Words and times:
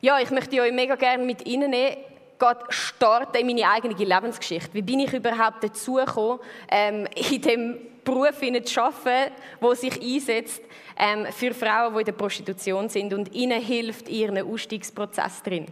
Ja, 0.00 0.18
ich 0.18 0.30
möchte 0.30 0.60
euch 0.60 0.72
mega 0.72 0.94
gerne 0.94 1.24
mit 1.24 1.46
Ihnen 1.46 1.70
nehmen, 1.70 1.96
starten 2.70 3.36
in 3.36 3.46
meine 3.46 3.68
eigene 3.68 3.94
Lebensgeschichte. 3.94 4.72
Wie 4.72 4.80
bin 4.80 5.00
ich 5.00 5.12
überhaupt 5.12 5.62
dazu 5.62 5.94
gekommen, 5.94 6.40
ähm, 6.70 7.06
in 7.14 7.42
dem 7.42 7.78
Beruf 8.02 8.40
zu 8.64 8.82
arbeiten, 8.82 9.34
der 9.62 9.74
sich 9.74 10.00
einsetzt 10.00 10.62
ähm, 10.98 11.26
für 11.26 11.52
Frauen, 11.52 11.92
die 11.94 12.00
in 12.00 12.06
der 12.06 12.12
Prostitution 12.12 12.88
sind 12.88 13.12
und 13.12 13.34
ihnen 13.34 13.60
hilft, 13.60 14.08
ihren 14.08 14.38
Ausstiegsprozess 14.38 15.42
drin. 15.42 15.66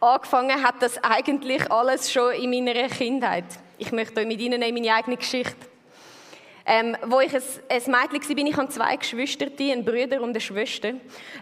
Angefangen 0.00 0.62
hat 0.62 0.80
das 0.80 1.02
eigentlich 1.02 1.70
alles 1.72 2.12
schon 2.12 2.32
in 2.34 2.50
meiner 2.50 2.88
Kindheit. 2.88 3.46
Ich 3.78 3.90
möchte 3.90 4.20
euch 4.20 4.26
mit 4.26 4.40
Ihnen 4.40 4.62
in 4.62 4.74
meine 4.74 4.94
eigene 4.94 5.16
Geschichte. 5.16 5.56
Ähm, 6.70 6.98
wo 7.06 7.20
ich 7.20 7.34
ein, 7.34 7.42
ein 7.70 7.82
Mädchen 7.86 8.36
war, 8.36 8.46
ich 8.46 8.56
habe 8.58 8.68
zwei 8.68 8.96
Geschwister, 8.96 9.46
einen 9.58 9.86
Bruder 9.86 10.20
und 10.20 10.30
eine 10.30 10.40
Schwester. 10.40 10.92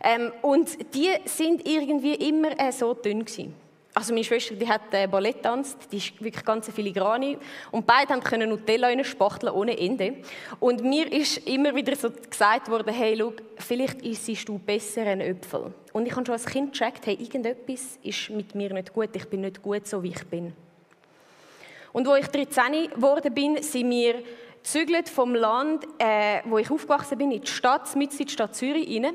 Ähm, 0.04 0.30
und 0.40 0.94
die 0.94 1.08
sind 1.24 1.66
irgendwie 1.66 2.14
immer 2.14 2.58
äh, 2.60 2.70
so 2.70 2.94
dünn 2.94 3.24
gewesen. 3.24 3.52
Also 3.92 4.12
meine 4.12 4.22
Schwester, 4.22 4.54
die 4.54 4.68
hat 4.68 4.92
äh, 4.92 5.08
Ballett 5.08 5.42
tanzt, 5.42 5.78
die 5.90 5.96
ist 5.96 6.22
wirklich 6.22 6.44
ganz 6.44 6.70
filigrane 6.70 7.38
und 7.72 7.86
beide 7.86 8.14
haben 8.14 8.48
Nutella 8.48 9.02
spachteln 9.02 9.52
ohne 9.52 9.76
Ende. 9.76 10.18
Und 10.60 10.84
mir 10.84 11.10
ist 11.10 11.38
immer 11.48 11.74
wieder 11.74 11.96
so 11.96 12.10
gesagt 12.10 12.70
worden, 12.70 12.94
hey, 12.94 13.16
schau, 13.18 13.32
vielleicht 13.56 14.02
isst 14.02 14.48
du 14.48 14.58
besser 14.58 15.00
einen 15.00 15.22
Äpfel. 15.22 15.72
Und 15.92 16.06
ich 16.06 16.14
habe 16.14 16.24
schon 16.24 16.34
als 16.34 16.46
Kind 16.46 16.72
gecheckt, 16.72 17.06
hey, 17.06 17.14
irgendetwas 17.14 17.98
ist 18.02 18.30
mit 18.30 18.54
mir 18.54 18.72
nicht 18.74 18.92
gut, 18.92 19.08
ich 19.16 19.26
bin 19.28 19.40
nicht 19.40 19.60
gut 19.60 19.88
so, 19.88 20.00
wie 20.02 20.10
ich 20.10 20.26
bin. 20.26 20.52
Und 21.94 22.06
wo 22.06 22.14
ich 22.14 22.26
13 22.26 22.90
geworden 22.90 23.32
bin, 23.32 23.62
sind 23.62 23.88
wir 23.88 24.22
gezügelt 24.66 25.08
vom 25.08 25.32
Land, 25.36 25.84
äh, 25.98 26.40
wo 26.44 26.58
ich 26.58 26.68
aufgewachsen 26.68 27.16
bin, 27.16 27.30
in 27.30 27.40
die 27.40 27.46
Stadt, 27.46 27.94
mit 27.94 28.10
in 28.18 28.26
die 28.26 28.32
Stadt 28.32 28.56
Zürich 28.56 29.00
rein. 29.00 29.14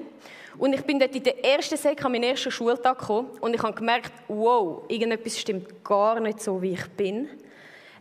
Und 0.57 0.71
ich 0.71 0.81
bin 0.83 0.97
dort 0.97 1.13
in 1.13 1.23
der 1.23 1.43
ersten 1.43 1.75
Sek 1.75 2.05
an 2.05 2.13
meinen 2.13 2.23
ersten 2.23 2.51
Schultag 2.51 2.99
gekommen 2.99 3.27
und 3.41 3.53
ich 3.53 3.61
habe 3.61 3.73
gemerkt, 3.73 4.13
wow, 4.29 4.83
irgendetwas 4.87 5.37
stimmt 5.37 5.83
gar 5.83 6.21
nicht 6.21 6.41
so, 6.41 6.61
wie 6.61 6.71
ich 6.71 6.89
bin. 6.91 7.27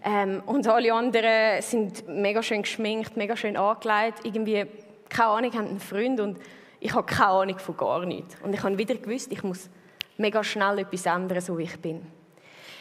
Ähm, 0.04 0.44
und 0.46 0.68
alle 0.68 0.94
anderen 0.94 1.60
sind 1.60 2.06
mega 2.08 2.40
schön 2.40 2.62
geschminkt, 2.62 3.16
mega 3.16 3.36
schön 3.36 3.56
angelegt, 3.56 4.20
irgendwie, 4.22 4.66
keine 5.08 5.30
Ahnung, 5.30 5.52
haben 5.52 5.66
einen 5.66 5.80
Freund 5.80 6.20
und 6.20 6.38
ich 6.78 6.94
habe 6.94 7.04
keine 7.04 7.30
Ahnung 7.30 7.58
von 7.58 7.76
gar 7.76 8.06
nichts. 8.06 8.36
Und 8.44 8.54
ich 8.54 8.62
habe 8.62 8.78
wieder 8.78 8.94
gewusst, 8.94 9.32
ich 9.32 9.42
muss 9.42 9.68
mega 10.16 10.44
schnell 10.44 10.78
etwas 10.78 11.04
ändern, 11.04 11.40
so 11.40 11.58
wie 11.58 11.64
ich 11.64 11.80
bin. 11.80 12.06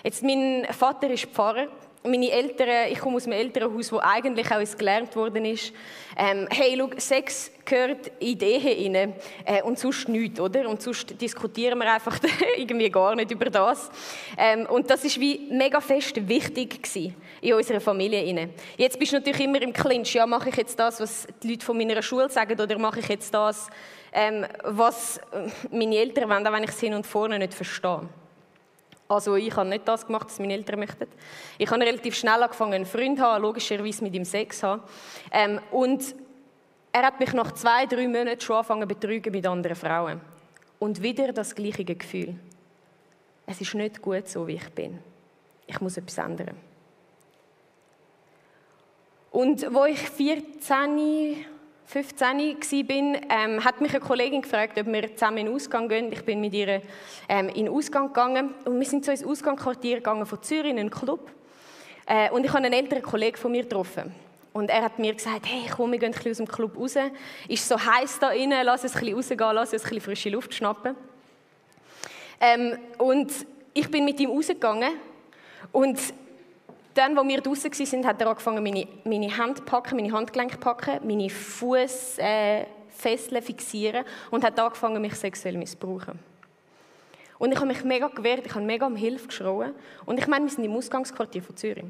Jetzt, 0.04 0.22
mein 0.22 0.68
Vater 0.70 1.10
ist 1.10 1.26
Pfarrer 1.26 1.70
meine 2.04 2.32
Eltern, 2.32 2.92
ich 2.92 3.00
komme 3.00 3.18
aus 3.18 3.26
einem 3.26 3.34
Elternhaus, 3.34 3.92
wo 3.92 4.00
eigentlich 4.00 4.50
auch 4.52 4.78
gelernt 4.78 5.16
worden 5.16 5.46
ist, 5.46 5.74
ähm, 6.18 6.48
hey, 6.50 6.76
schau, 6.78 6.90
Sex 6.98 7.52
gehört 7.66 8.12
in 8.20 8.38
die 8.38 8.46
Ehe 8.46 8.94
rein 8.94 9.14
äh, 9.46 9.62
und 9.64 9.78
sonst 9.78 10.08
nichts, 10.08 10.40
oder? 10.40 10.68
Und 10.70 10.82
sonst 10.82 11.20
diskutieren 11.22 11.78
wir 11.80 11.94
einfach 11.94 12.18
irgendwie 12.58 12.90
gar 12.90 13.16
nicht 13.16 13.32
über 13.32 13.46
das. 13.46 13.90
Ähm, 14.38 14.66
und 14.68 14.90
das 14.90 15.04
ist 15.04 15.20
wie 15.20 15.48
mega 15.52 15.82
fest 15.82 16.28
wichtig 16.28 16.82
gewesen 16.82 17.16
in 17.42 17.54
unserer 17.54 17.82
Familie 17.82 18.26
rein. 18.26 18.54
Jetzt 18.78 18.98
bist 18.98 19.12
du 19.12 19.18
natürlich 19.18 19.42
immer 19.42 19.62
im 19.62 19.74
Clinch, 19.74 20.14
ja, 20.14 20.26
mache 20.26 20.50
ich 20.50 20.56
jetzt 20.56 20.80
das, 20.80 21.00
was 21.00 21.28
die 21.44 21.52
Leute 21.52 21.66
von 21.66 21.78
meiner 21.78 22.02
Schule 22.02 22.30
sagen, 22.30 22.60
oder 22.60 22.78
mache 22.78 23.02
ich 23.02 23.08
jetzt 23.08 23.34
das, 23.34 23.70
ähm, 24.14 24.46
was 24.64 25.20
meine 25.72 25.98
Eltern 25.98 26.30
wollen, 26.30 26.48
auch 26.48 26.54
wenn 26.54 26.64
ich 26.64 26.72
es 26.72 26.80
hin 26.80 26.94
und 26.94 27.06
vorne 27.06 27.38
nicht 27.40 27.54
verstehe. 27.54 28.08
Also 29.10 29.36
ich 29.36 29.56
habe 29.56 29.68
nicht 29.68 29.88
das 29.88 30.06
gemacht, 30.06 30.28
was 30.28 30.38
meine 30.38 30.54
Eltern 30.54 30.80
möchten. 30.80 31.08
Ich 31.58 31.70
habe 31.72 31.82
relativ 31.82 32.14
schnell 32.16 32.44
angefangen, 32.44 32.74
einen 32.74 32.86
Freund 32.86 33.18
zu 33.18 33.24
haben, 33.24 33.42
logischerweise 33.42 34.04
mit 34.04 34.14
ihm 34.14 34.24
Sex 34.24 34.60
zu 34.60 34.68
haben. 34.68 34.84
Ähm, 35.32 35.60
und 35.72 36.16
er 36.92 37.08
hat 37.08 37.20
mich 37.20 37.34
nach 37.34 37.52
zwei, 37.54 37.88
drei 37.88 38.08
Monaten 38.08 38.40
schon 38.40 38.58
angefangen 38.58 38.84
zu 38.84 38.88
betrügen 38.88 39.32
mit 39.32 39.48
anderen 39.48 39.76
Frauen. 39.76 40.22
Und 40.78 41.02
wieder 41.02 41.34
das 41.34 41.56
gleiche 41.56 41.84
Gefühl. 41.84 42.36
Es 43.48 43.60
ist 43.60 43.74
nicht 43.74 44.00
gut 44.00 44.28
so, 44.28 44.46
wie 44.48 44.54
ich 44.54 44.70
bin. 44.70 45.00
Ich 45.66 45.82
muss 45.82 45.98
etwas 45.98 46.20
ändern. 46.20 46.56
Und 49.32 49.74
wo 49.74 49.86
ich 49.86 50.08
14 50.08 51.46
15 51.92 52.38
war, 52.38 53.22
ähm, 53.32 53.66
hat 53.66 53.82
mich 53.82 53.90
eine 53.90 54.00
Kollegin 54.00 54.44
gefragt, 54.44 54.78
ob 54.80 54.86
wir 54.86 55.16
zusammen 55.16 55.40
in 55.40 55.46
den 55.48 55.56
Ausgang 55.56 55.90
gehen. 55.90 56.12
Ich 56.14 56.24
bin 56.24 56.40
mit 56.40 56.54
ihr 56.54 56.84
ähm, 57.28 57.50
in 57.50 57.66
den 57.66 57.70
Ausgang 57.70 58.10
gegangen 58.10 58.54
und 58.66 58.80
wir 58.80 58.86
sind 58.86 59.04
so 59.04 59.10
ins 59.10 59.24
Ausgangsquartier 59.24 59.96
gegangen 59.96 60.24
von 60.28 60.40
Zürich 60.44 60.70
in 60.70 60.78
einen 60.78 60.92
Club. 60.92 61.32
Äh, 62.06 62.30
und 62.30 62.44
ich 62.44 62.50
habe 62.54 62.60
einen 62.60 62.74
älteren 62.74 63.02
Kollegen 63.02 63.38
von 63.38 63.52
mir 63.52 63.64
getroffen. 63.64 64.14
Und 64.54 64.70
er 64.70 64.84
hat 64.84 65.00
mir 65.00 65.16
gesagt, 65.16 65.48
hey, 65.48 65.64
komm, 65.76 65.92
wir 65.92 65.98
gehen 65.98 66.14
ein 66.14 66.32
aus 66.32 66.38
dem 66.38 66.48
Club 66.48 66.78
raus. 66.78 66.94
Ist 67.48 67.68
so 67.68 67.84
heiß 67.84 68.20
da 68.20 68.30
innen, 68.30 68.64
lass 68.64 68.84
es 68.84 68.96
ein 68.96 69.12
rausgehen, 69.12 69.56
lass 69.56 69.74
uns 69.74 69.92
ein 69.92 70.00
frische 70.00 70.30
Luft 70.30 70.54
schnappen. 70.54 70.96
Ähm, 72.40 72.78
und 73.00 73.32
ich 73.74 73.90
bin 73.90 74.06
mit 74.06 74.20
ihm 74.20 74.30
rausgegangen 74.30 74.92
und 75.72 76.00
dann, 76.94 77.16
wo 77.16 77.28
wir 77.28 77.42
draußen 77.42 77.72
waren, 77.72 78.06
hat 78.06 78.22
er 78.22 78.28
angefangen, 78.28 78.64
meine, 78.64 78.88
meine 79.04 79.38
Hand 79.38 79.66
packen, 79.66 79.96
meine 79.96 80.12
Handgelenke 80.12 80.58
packen, 80.58 81.00
meine 81.06 81.30
Fußfesseln 81.30 82.66
äh, 83.36 83.42
fixieren 83.42 84.06
und 84.32 84.44
hat 84.44 84.60
angefangen, 84.60 85.02
mich 85.02 85.16
sexuell 85.16 85.54
zu 85.54 85.60
missbrauchen. 85.60 86.20
Und 87.38 87.52
ich 87.54 87.58
habe 87.58 87.68
mich 87.68 87.84
mega 87.84 88.08
gewehrt, 88.08 88.46
ich 88.46 88.54
habe 88.54 88.66
mega 88.66 88.86
um 88.86 88.96
Hilfe 88.96 89.28
geschrien. 89.28 89.74
Und 90.06 90.20
ich 90.20 90.28
meine, 90.28 90.46
wir 90.46 90.52
sind 90.52 90.66
im 90.66 90.76
Ausgangsquartier 90.76 91.42
von 91.42 91.56
Zürich. 91.56 91.86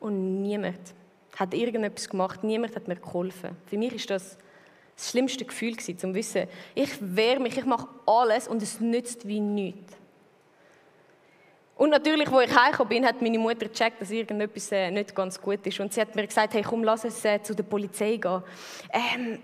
Und 0.00 0.42
niemand 0.42 0.94
hat 1.36 1.52
irgendetwas 1.52 2.08
gemacht, 2.08 2.42
niemand 2.42 2.74
hat 2.74 2.88
mir 2.88 2.96
geholfen. 2.96 3.56
Für 3.66 3.76
mich 3.76 3.94
ist 3.94 4.10
das 4.10 4.38
das 4.98 5.10
schlimmste 5.10 5.44
Gefühl 5.44 5.72
gewesen, 5.72 5.96
zu 5.96 6.12
wissen, 6.12 6.48
ich 6.74 6.90
wehre 7.00 7.38
mich, 7.38 7.56
ich 7.56 7.64
mache 7.64 7.86
alles 8.04 8.48
und 8.48 8.62
es 8.62 8.80
nützt 8.80 9.28
wie 9.28 9.38
nichts. 9.38 9.94
Und 11.78 11.90
natürlich, 11.90 12.28
wo 12.30 12.40
ich 12.40 12.52
heimgekommen 12.52 12.88
bin, 12.88 13.06
hat 13.06 13.22
meine 13.22 13.38
Mutter 13.38 13.68
gecheckt, 13.68 14.02
dass 14.02 14.10
irgendetwas 14.10 14.72
äh, 14.72 14.90
nicht 14.90 15.14
ganz 15.14 15.40
gut 15.40 15.64
ist. 15.64 15.78
Und 15.78 15.92
sie 15.92 16.00
hat 16.00 16.14
mir 16.16 16.26
gesagt, 16.26 16.52
hey, 16.54 16.62
komm, 16.62 16.82
lass 16.82 17.04
uns 17.04 17.24
äh, 17.24 17.40
zu 17.40 17.54
der 17.54 17.62
Polizei 17.62 18.16
gehen. 18.16 18.42
Ähm, 18.90 19.38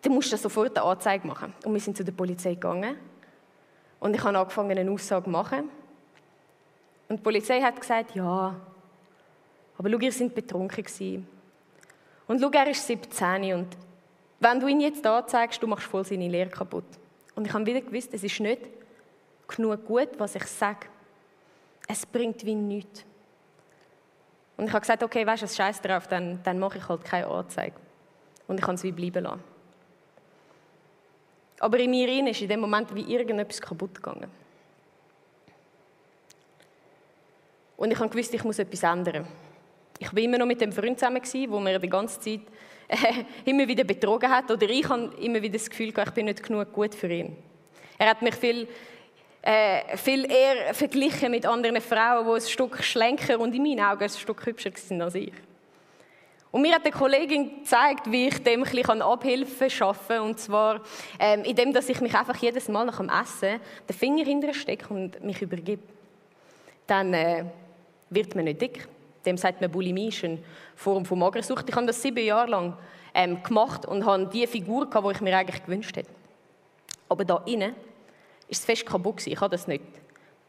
du 0.00 0.10
musst 0.10 0.32
das 0.32 0.40
sofort 0.40 0.78
eine 0.78 0.86
Anzeige 0.86 1.26
machen. 1.26 1.52
Und 1.64 1.74
wir 1.74 1.80
sind 1.80 1.96
zu 1.96 2.04
der 2.04 2.12
Polizei 2.12 2.54
gegangen. 2.54 2.94
Und 3.98 4.14
ich 4.14 4.22
habe 4.22 4.38
angefangen, 4.38 4.78
eine 4.78 4.88
Aussage 4.88 5.24
zu 5.24 5.30
machen. 5.30 5.68
Und 7.08 7.16
die 7.16 7.22
Polizei 7.22 7.60
hat 7.60 7.80
gesagt, 7.80 8.14
ja, 8.14 8.54
aber 9.76 9.90
schau, 9.90 9.98
ihr 9.98 10.12
seid 10.12 10.32
betrunken 10.32 10.84
gewesen. 10.84 11.26
Und 12.28 12.40
schau, 12.40 12.50
er 12.50 12.70
ist 12.70 12.86
17 12.86 13.52
und 13.52 13.76
wenn 14.38 14.60
du 14.60 14.68
ihn 14.68 14.80
jetzt 14.80 15.04
anzeigst, 15.04 15.60
du 15.60 15.66
machst 15.66 15.88
voll 15.88 16.04
seine 16.04 16.28
Lehre 16.28 16.50
kaputt. 16.50 16.84
Und 17.34 17.48
ich 17.48 17.52
habe 17.52 17.66
wieder 17.66 17.80
gewusst, 17.80 18.14
es 18.14 18.22
ist 18.22 18.38
nicht 18.38 18.60
genug 19.48 19.84
gut, 19.84 20.10
was 20.18 20.36
ich 20.36 20.44
sage 20.44 20.86
es 21.90 22.06
bringt 22.06 22.44
wie 22.44 22.54
nichts. 22.54 23.04
Und 24.56 24.66
ich 24.66 24.72
habe 24.72 24.80
gesagt, 24.80 25.02
okay, 25.02 25.26
weißt 25.26 25.42
du, 25.42 25.48
scheiß 25.48 25.80
drauf, 25.80 26.06
dann, 26.06 26.42
dann 26.42 26.58
mache 26.58 26.78
ich 26.78 26.88
halt 26.88 27.04
keine 27.04 27.26
Anzeige. 27.26 27.76
Und 28.46 28.58
ich 28.58 28.64
kann 28.64 28.74
es 28.74 28.82
wie 28.82 28.92
bleiben 28.92 29.24
lassen. 29.24 29.42
Aber 31.60 31.78
in 31.78 31.90
mir 31.90 32.08
rein 32.08 32.26
ist 32.26 32.40
in 32.40 32.48
dem 32.48 32.60
Moment 32.60 32.94
wie 32.94 33.12
irgendetwas 33.12 33.60
kaputt 33.60 33.94
gegangen. 33.94 34.30
Und 37.76 37.90
ich 37.90 37.98
habe 37.98 38.10
gewusst, 38.10 38.32
ich 38.34 38.44
muss 38.44 38.58
etwas 38.58 38.82
ändern. 38.82 39.26
Ich 39.98 40.12
war 40.12 40.22
immer 40.22 40.38
noch 40.38 40.46
mit 40.46 40.60
dem 40.60 40.72
Freund 40.72 40.98
zusammen, 40.98 41.22
der 41.22 41.60
mir 41.60 41.78
die 41.78 41.88
ganze 41.88 42.20
Zeit 42.20 42.40
äh, 42.88 43.24
immer 43.44 43.66
wieder 43.66 43.84
betrogen 43.84 44.30
hat. 44.30 44.50
Oder 44.50 44.68
ich 44.68 44.88
habe 44.88 45.14
immer 45.20 45.42
wieder 45.42 45.58
das 45.58 45.68
Gefühl, 45.68 45.88
ich 45.88 46.10
bin 46.10 46.26
nicht 46.26 46.42
genug 46.42 46.72
gut 46.72 46.94
für 46.94 47.08
ihn. 47.08 47.36
Er 47.98 48.10
hat 48.10 48.22
mich 48.22 48.34
viel 48.34 48.68
äh, 49.42 49.96
viel 49.96 50.30
eher 50.30 50.74
verglichen 50.74 51.30
mit 51.30 51.46
anderen 51.46 51.80
Frauen, 51.80 52.26
die 52.26 52.32
ein 52.32 52.48
Stück 52.48 52.82
schlanker 52.82 53.40
und 53.40 53.54
in 53.54 53.62
meinen 53.62 53.80
Augen 53.80 54.02
ein 54.02 54.10
Stück 54.10 54.44
hübscher 54.44 54.70
sind 54.74 55.00
als 55.00 55.14
ich. 55.14 55.32
Und 56.50 56.62
mir 56.62 56.74
hat 56.74 56.84
eine 56.84 56.92
Kollegin 56.92 57.60
gezeigt, 57.60 58.10
wie 58.10 58.26
ich 58.26 58.42
dem 58.42 58.64
ein 58.64 58.70
bisschen 58.70 59.02
Abhilfe 59.02 59.70
schaffen 59.70 60.16
kann. 60.16 60.22
Und 60.22 60.40
zwar, 60.40 60.80
ähm, 61.18 61.44
indem 61.44 61.72
dass 61.72 61.88
ich 61.88 62.00
mich 62.00 62.14
einfach 62.14 62.36
jedes 62.36 62.68
Mal 62.68 62.86
nach 62.86 62.98
dem 62.98 63.08
Essen 63.08 63.60
den 63.88 63.96
Finger 63.96 64.24
hinterher 64.24 64.54
stecke 64.54 64.92
und 64.92 65.22
mich 65.22 65.40
übergebe. 65.40 65.82
Dann 66.88 67.14
äh, 67.14 67.44
wird 68.10 68.34
man 68.34 68.44
nicht 68.44 68.60
dick. 68.60 68.88
Dem 69.24 69.36
sagt 69.36 69.60
man 69.60 69.70
Bulimie, 69.70 70.08
ist 70.08 70.24
eine 70.24 70.38
Form 70.74 71.04
von 71.04 71.20
Magersucht. 71.20 71.68
Ich 71.68 71.76
habe 71.76 71.86
das 71.86 72.02
sieben 72.02 72.24
Jahre 72.24 72.50
lang 72.50 72.76
ähm, 73.14 73.42
gemacht 73.42 73.86
und 73.86 74.04
habe 74.04 74.26
die 74.26 74.46
Figur 74.46 74.86
die 74.86 75.12
ich 75.12 75.20
mir 75.20 75.36
eigentlich 75.36 75.64
gewünscht 75.64 75.96
hätte. 75.96 76.10
Aber 77.08 77.24
da 77.24 77.42
innen 77.46 77.74
ist 78.50 78.60
es 78.60 78.64
fest 78.64 78.84
kaputt 78.84 79.26
Ich 79.26 79.40
habe 79.40 79.50
das 79.50 79.66
nicht 79.66 79.84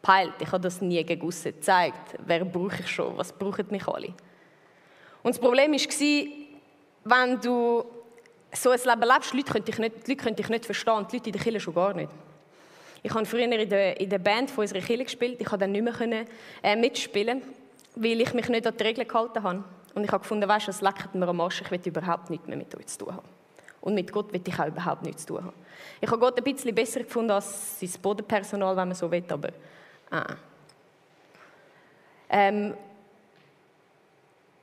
gepeilt, 0.02 0.34
ich 0.40 0.48
habe 0.48 0.60
das 0.60 0.80
nie 0.80 1.02
gegen 1.04 1.28
gezeigt. 1.28 2.16
Wer 2.26 2.44
brauche 2.44 2.80
ich 2.80 2.88
schon? 2.88 3.16
Was 3.16 3.32
brauchen 3.32 3.66
mich 3.70 3.86
alle? 3.86 4.08
Und 5.22 5.34
das 5.34 5.38
Problem 5.38 5.72
war, 5.72 6.26
wenn 7.04 7.40
du 7.40 7.84
so 8.52 8.70
ein 8.70 8.80
Leben 8.84 9.02
lebst, 9.02 9.32
Leute 9.32 9.52
können 9.52 9.64
dich 9.64 9.78
nicht, 9.78 10.08
Leute 10.08 10.16
können 10.16 10.36
dich 10.36 10.48
nicht 10.48 10.66
verstehen, 10.66 11.06
die 11.10 11.16
Leute 11.16 11.28
in 11.28 11.32
der 11.32 11.42
Kirche 11.42 11.60
schon 11.60 11.74
gar 11.74 11.94
nicht. 11.94 12.10
Ich 13.04 13.14
habe 13.14 13.24
früher 13.24 13.44
in 13.44 13.68
der, 13.68 14.00
in 14.00 14.10
der 14.10 14.18
Band 14.18 14.50
von 14.50 14.62
unserer 14.62 14.80
Kirche 14.80 15.04
gespielt, 15.04 15.40
ich 15.40 15.46
konnte 15.46 15.64
dann 15.64 15.72
nicht 15.72 15.82
mehr 15.82 15.92
können, 15.92 16.26
äh, 16.62 16.76
mitspielen, 16.76 17.42
weil 17.96 18.20
ich 18.20 18.34
mich 18.34 18.48
nicht 18.48 18.66
an 18.66 18.76
die 18.76 18.82
Regeln 18.82 19.08
gehalten 19.08 19.42
habe. 19.42 19.64
Und 19.94 20.04
ich 20.04 20.10
habe 20.10 20.22
gefunden, 20.22 20.48
weißt 20.48 20.66
du, 20.66 20.70
das 20.70 20.80
leckt 20.80 21.14
mir 21.14 21.28
am 21.28 21.40
Arsch, 21.40 21.62
ich 21.62 21.70
will 21.70 21.80
überhaupt 21.84 22.30
nichts 22.30 22.46
mehr 22.46 22.56
mit 22.56 22.74
euch 22.76 22.86
zu 22.86 22.98
tun 22.98 23.14
haben. 23.16 23.41
Und 23.82 23.94
mit 23.94 24.10
Gott 24.12 24.32
will 24.32 24.40
ich 24.46 24.58
auch 24.58 24.66
überhaupt 24.66 25.02
nichts 25.02 25.26
zu 25.26 25.34
tun 25.34 25.44
haben. 25.44 25.56
Ich 26.00 26.08
habe 26.08 26.18
Gott 26.18 26.38
ein 26.38 26.44
bisschen 26.44 26.74
besser 26.74 27.00
gefunden 27.00 27.32
als 27.32 27.80
sein 27.80 27.90
Bodenpersonal, 28.00 28.76
wenn 28.76 28.88
man 28.88 28.94
so 28.94 29.10
will, 29.10 29.24
aber 29.28 29.50
ah. 30.10 30.36
ähm, 32.30 32.74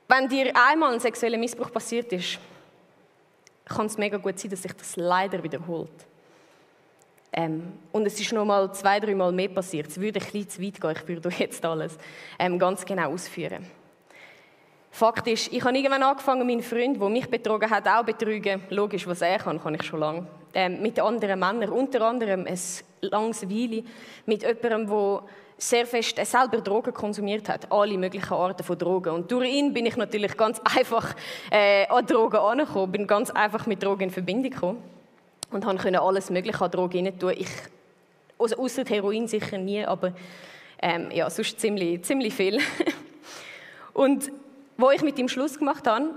wenn 0.08 0.28
dir 0.28 0.52
einmal 0.56 0.94
ein 0.94 1.00
sexueller 1.00 1.38
Missbrauch 1.38 1.70
passiert 1.70 2.12
ist, 2.12 2.38
kann 3.66 3.86
es 3.86 3.96
mega 3.96 4.16
gut 4.16 4.38
sein, 4.38 4.50
dass 4.50 4.62
sich 4.62 4.72
das 4.72 4.96
leider 4.96 5.42
wiederholt. 5.42 6.06
Ähm, 7.32 7.74
und 7.92 8.06
es 8.06 8.18
ist 8.18 8.32
noch 8.32 8.44
mal 8.44 8.72
zwei, 8.74 8.98
drei 8.98 9.14
Mal 9.14 9.30
mehr 9.30 9.48
passiert. 9.48 9.86
Es 9.86 10.00
würde 10.00 10.18
ein 10.18 10.24
bisschen 10.24 10.48
zu 10.48 10.62
weit 10.62 10.80
gehen, 10.80 10.96
ich 10.96 11.08
würde 11.08 11.28
jetzt 11.38 11.64
alles 11.64 11.96
ähm, 12.38 12.58
ganz 12.58 12.84
genau 12.84 13.12
ausführen. 13.12 13.64
Fakt 14.90 15.26
ist, 15.28 15.52
ich 15.52 15.64
habe 15.64 15.76
irgendwann 15.76 16.02
angefangen, 16.02 16.46
meinen 16.46 16.62
Freund, 16.62 17.00
der 17.00 17.08
mich 17.08 17.28
betrogen 17.30 17.70
hat, 17.70 17.86
auch 17.86 18.04
betrügen. 18.04 18.62
Logisch, 18.70 19.06
was 19.06 19.22
er 19.22 19.38
kann, 19.38 19.62
kann 19.62 19.74
ich 19.74 19.84
schon 19.84 20.00
lange. 20.00 20.26
Ähm, 20.52 20.82
mit 20.82 20.98
anderen 20.98 21.38
Männern, 21.38 21.70
unter 21.70 22.02
anderem 22.02 22.46
ein 22.46 22.58
langes 23.00 23.48
Weile 23.48 23.84
mit 24.26 24.42
jemandem, 24.42 24.88
der 24.88 25.22
sehr 25.56 25.86
fest 25.86 26.18
er 26.18 26.24
selber 26.24 26.60
Drogen 26.60 26.92
konsumiert 26.92 27.48
hat, 27.48 27.70
alle 27.70 27.96
möglichen 27.96 28.32
Arten 28.32 28.64
von 28.64 28.78
Drogen. 28.78 29.14
Und 29.14 29.30
durch 29.30 29.48
ihn 29.48 29.72
bin 29.72 29.86
ich 29.86 29.96
natürlich 29.96 30.36
ganz 30.36 30.60
einfach 30.76 31.14
äh, 31.50 31.86
an 31.86 32.04
Drogen 32.06 32.38
angekommen, 32.38 32.92
bin 32.92 33.06
ganz 33.06 33.30
einfach 33.30 33.66
mit 33.66 33.82
Drogen 33.82 34.04
in 34.04 34.10
Verbindung 34.10 34.50
gekommen 34.50 34.82
und 35.50 35.64
konnte 35.64 36.00
alles 36.00 36.30
Mögliche 36.30 36.64
an 36.64 36.70
Drogen 36.70 37.18
tun. 37.18 37.34
Ich, 37.36 37.48
also 38.38 38.56
außer 38.56 38.84
Heroin 38.88 39.28
sicher 39.28 39.58
nie, 39.58 39.84
aber 39.84 40.12
ähm, 40.82 41.10
ja, 41.12 41.28
sonst 41.28 41.60
ziemlich, 41.60 42.02
ziemlich 42.02 42.34
viel. 42.34 42.58
und 43.92 44.32
wo 44.80 44.90
ich 44.90 45.02
mit 45.02 45.18
ihm 45.18 45.28
Schluss 45.28 45.58
gemacht 45.58 45.86
habe, 45.86 46.10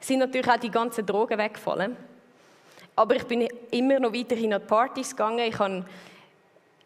sind 0.00 0.20
natürlich 0.20 0.48
auch 0.48 0.56
die 0.56 0.70
ganzen 0.70 1.04
Drogen 1.04 1.38
weggefallen. 1.38 1.96
Aber 2.94 3.16
ich 3.16 3.24
bin 3.24 3.48
immer 3.70 3.98
noch 4.00 4.12
weiterhin 4.12 4.54
an 4.54 4.66
Partys 4.66 5.10
gegangen. 5.10 5.40
Ich 5.40 5.58
habe 5.58 5.84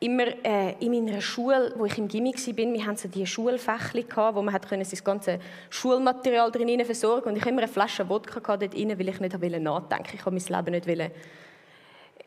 immer 0.00 0.26
äh, 0.44 0.74
in 0.80 0.92
meiner 0.92 1.20
Schule, 1.20 1.72
wo 1.76 1.86
ich 1.86 1.96
im 1.96 2.08
Gimmi 2.08 2.32
war, 2.32 2.56
wir 2.56 2.86
hatten 2.86 2.96
so 2.96 3.08
diese 3.08 3.26
Schulfächli, 3.26 4.04
wo 4.14 4.42
man 4.42 4.60
können 4.60 4.86
das 4.88 5.04
ganze 5.04 5.38
Schulmaterial 5.70 6.50
drin 6.50 6.84
versorgen 6.84 7.28
und 7.28 7.36
ich 7.36 7.42
hatte 7.42 7.50
immer 7.50 7.62
eine 7.62 7.72
Flasche 7.72 8.08
Wodka 8.08 8.40
dort 8.56 8.74
drin, 8.74 8.98
weil 8.98 9.08
ich 9.08 9.20
nicht 9.20 9.60
nachdenken 9.60 10.10
Ich 10.14 10.24
habe 10.24 10.34
mein 10.34 10.44
Leben 10.44 10.70
nicht 10.72 10.88
wollen, 10.88 11.10